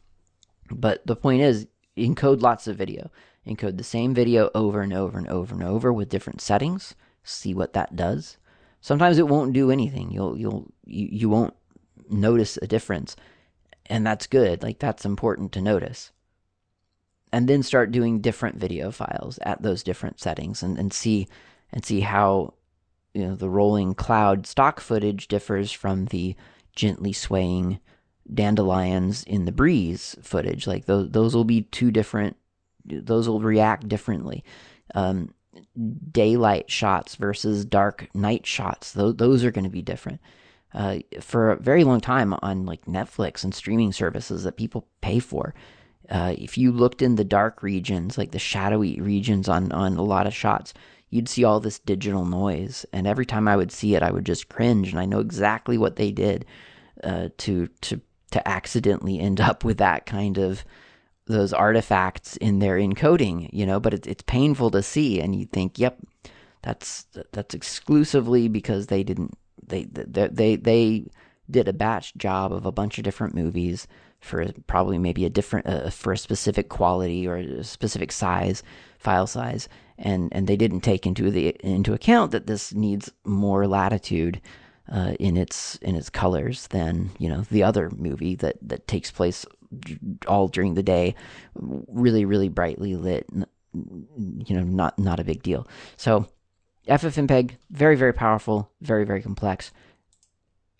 [0.72, 3.12] But the point is, encode lots of video.
[3.45, 6.95] Encode the same video over and over and over and over with different settings.
[7.24, 8.38] See what that does.
[8.82, 10.10] Sometimes it won't do anything.
[10.10, 11.54] You'll you'll you, you won't
[12.10, 13.16] notice a difference.
[13.86, 14.64] And that's good.
[14.64, 16.12] Like that's important to notice.
[17.32, 21.28] And then start doing different video files at those different settings and, and see
[21.72, 22.56] and see how
[23.14, 26.36] you know the rolling cloud stock footage differs from the
[26.76, 27.80] gently swaying
[28.34, 30.67] dandelions in the breeze footage.
[30.67, 32.38] Like those, those will be two different.
[32.86, 34.43] Those will react differently.
[34.95, 35.34] Um,
[36.11, 38.93] daylight shots versus dark night shots.
[38.93, 40.19] Those, those are going to be different.
[40.73, 45.19] Uh, for a very long time on like Netflix and streaming services that people pay
[45.19, 45.53] for.
[46.09, 50.03] Uh, if you looked in the dark regions, like the shadowy regions on, on a
[50.03, 50.73] lot of shots,
[51.09, 52.86] you'd see all this digital noise.
[52.93, 54.89] And every time I would see it, I would just cringe.
[54.89, 56.45] And I know exactly what they did
[57.03, 58.01] uh, to to
[58.32, 60.65] to accidentally end up with that kind of
[61.27, 65.45] those artifacts in their encoding, you know, but it, it's painful to see and you
[65.45, 65.99] think, yep,
[66.61, 71.05] that's that's exclusively because they didn't they they they, they
[71.49, 73.88] did a batch job of a bunch of different movies
[74.19, 78.61] for probably maybe a different uh, for a specific quality or a specific size
[78.99, 79.67] file size
[79.97, 84.39] and and they didn't take into the into account that this needs more latitude
[84.91, 89.09] uh, in its in its colors than you know the other movie that that takes
[89.09, 89.45] place
[90.27, 91.15] all during the day,
[91.55, 93.25] really really brightly lit.
[93.73, 95.65] You know, not not a big deal.
[95.95, 96.27] So,
[96.87, 99.71] FFmpeg very very powerful, very very complex,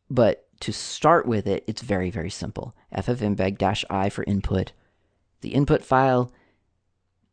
[0.10, 2.76] but to start with it, it's very very simple.
[2.94, 4.74] FFmpeg-i for input,
[5.40, 6.34] the input file,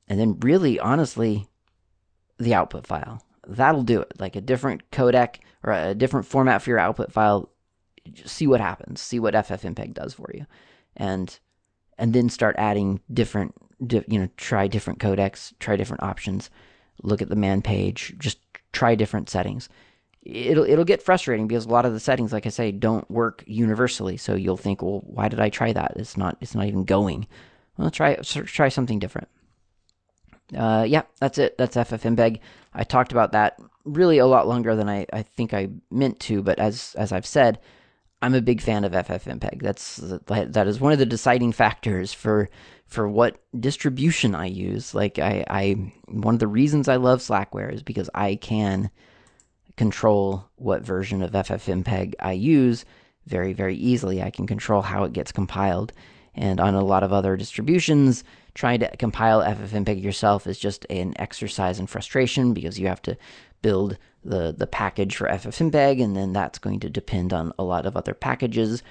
[0.06, 1.48] and then really honestly
[2.38, 3.20] the output file.
[3.48, 4.12] That'll do it.
[4.18, 7.50] Like a different codec or a different format for your output file.
[8.12, 9.00] Just see what happens.
[9.00, 10.46] See what FFmpeg does for you,
[10.96, 11.38] and
[11.98, 13.54] and then start adding different.
[13.86, 16.50] Di- you know, try different codecs, try different options.
[17.02, 18.14] Look at the man page.
[18.18, 18.38] Just
[18.72, 19.68] try different settings.
[20.22, 23.44] It'll it'll get frustrating because a lot of the settings, like I say, don't work
[23.46, 24.16] universally.
[24.16, 25.92] So you'll think, well, why did I try that?
[25.96, 27.26] It's not it's not even going.
[27.76, 29.28] Well, try try something different.
[30.56, 31.58] Uh, yeah, that's it.
[31.58, 32.40] That's FFmpeg.
[32.74, 36.42] I talked about that really a lot longer than I, I think I meant to,
[36.42, 37.58] but as as I've said,
[38.22, 39.62] I'm a big fan of FFmpeg.
[39.62, 42.48] That's that is one of the deciding factors for
[42.86, 44.94] for what distribution I use.
[44.94, 48.90] Like I, I one of the reasons I love Slackware is because I can
[49.76, 52.84] control what version of FFmpeg I use
[53.26, 54.22] very very easily.
[54.22, 55.92] I can control how it gets compiled.
[56.34, 58.22] And on a lot of other distributions,
[58.58, 63.16] trying to compile FFmpeg yourself is just an exercise in frustration because you have to
[63.62, 67.86] build the, the package for FFmpeg, and then that's going to depend on a lot
[67.86, 68.82] of other packages,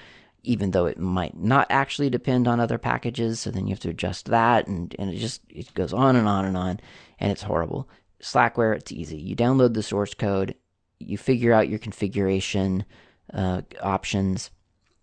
[0.44, 3.42] even though it might not actually depend on other packages.
[3.42, 6.30] So then you have to adjust that, and, and it just it goes on and
[6.30, 6.80] on and on,
[7.20, 7.90] and it's horrible.
[8.22, 9.18] Slackware, it's easy.
[9.18, 10.56] You download the source code,
[11.00, 12.86] you figure out your configuration
[13.34, 14.50] uh, options,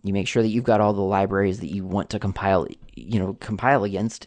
[0.03, 3.19] you make sure that you've got all the libraries that you want to compile, you
[3.19, 4.27] know, compile against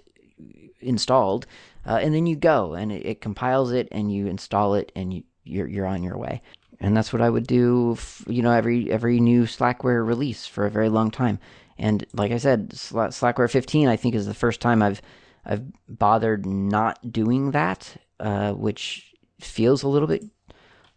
[0.79, 1.45] installed,
[1.85, 5.13] uh, and then you go and it, it, compiles it and you install it and
[5.13, 6.41] you, you're you're on your way.
[6.79, 10.65] And that's what I would do, f- you know, every every new Slackware release for
[10.65, 11.39] a very long time.
[11.77, 15.01] And like I said, Slackware 15, I think, is the first time I've
[15.45, 20.23] I've bothered not doing that, uh, which feels a little bit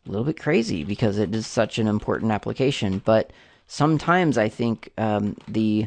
[0.06, 3.00] a little bit crazy because it is such an important application.
[3.04, 3.32] But
[3.66, 5.86] sometimes I think um, the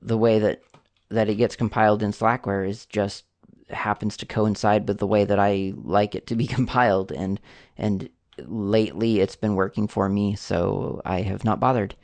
[0.00, 0.62] the way that
[1.10, 3.24] that it gets compiled in Slackware is just
[3.68, 7.12] happens to coincide with the way that I like it to be compiled.
[7.12, 7.40] And
[7.76, 8.08] and
[8.46, 11.94] lately it's been working for me so I have not bothered.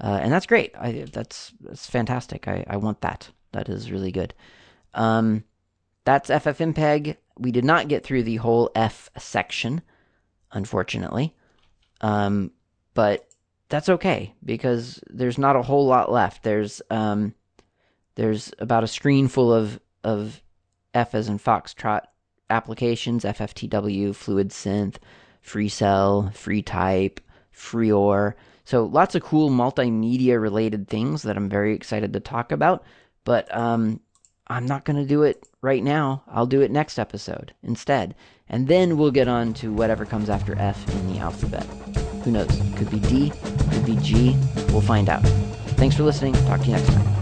[0.00, 0.74] Uh, and that's great.
[0.76, 2.48] I, that's that's fantastic.
[2.48, 3.30] I, I want that.
[3.52, 4.34] That is really good.
[4.94, 5.44] Um,
[6.04, 9.82] that's FFmpeg we did not get through the whole F section
[10.52, 11.34] unfortunately.
[12.00, 12.50] Um,
[12.94, 13.26] but
[13.68, 16.42] that's okay because there's not a whole lot left.
[16.42, 17.34] There's um,
[18.14, 20.42] there's about a screen full of of
[20.94, 22.02] F as in Foxtrot
[22.50, 24.96] applications: FFTW, Fluid Synth,
[25.44, 27.18] FreeCell, FreeType,
[27.54, 28.34] frei0r.
[28.64, 32.84] So lots of cool multimedia related things that I'm very excited to talk about.
[33.24, 34.00] But um,
[34.46, 36.22] I'm not going to do it right now.
[36.28, 38.14] I'll do it next episode instead.
[38.48, 41.64] And then we'll get on to whatever comes after F in the alphabet.
[42.24, 42.50] Who knows?
[42.76, 43.32] Could be D,
[43.70, 44.36] could be G.
[44.68, 45.22] We'll find out.
[45.76, 46.34] Thanks for listening.
[46.34, 47.21] Talk to you next time.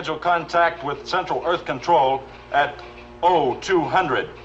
[0.00, 2.22] Schedule contact with Central Earth Control
[2.52, 2.82] at
[3.20, 4.30] 0200.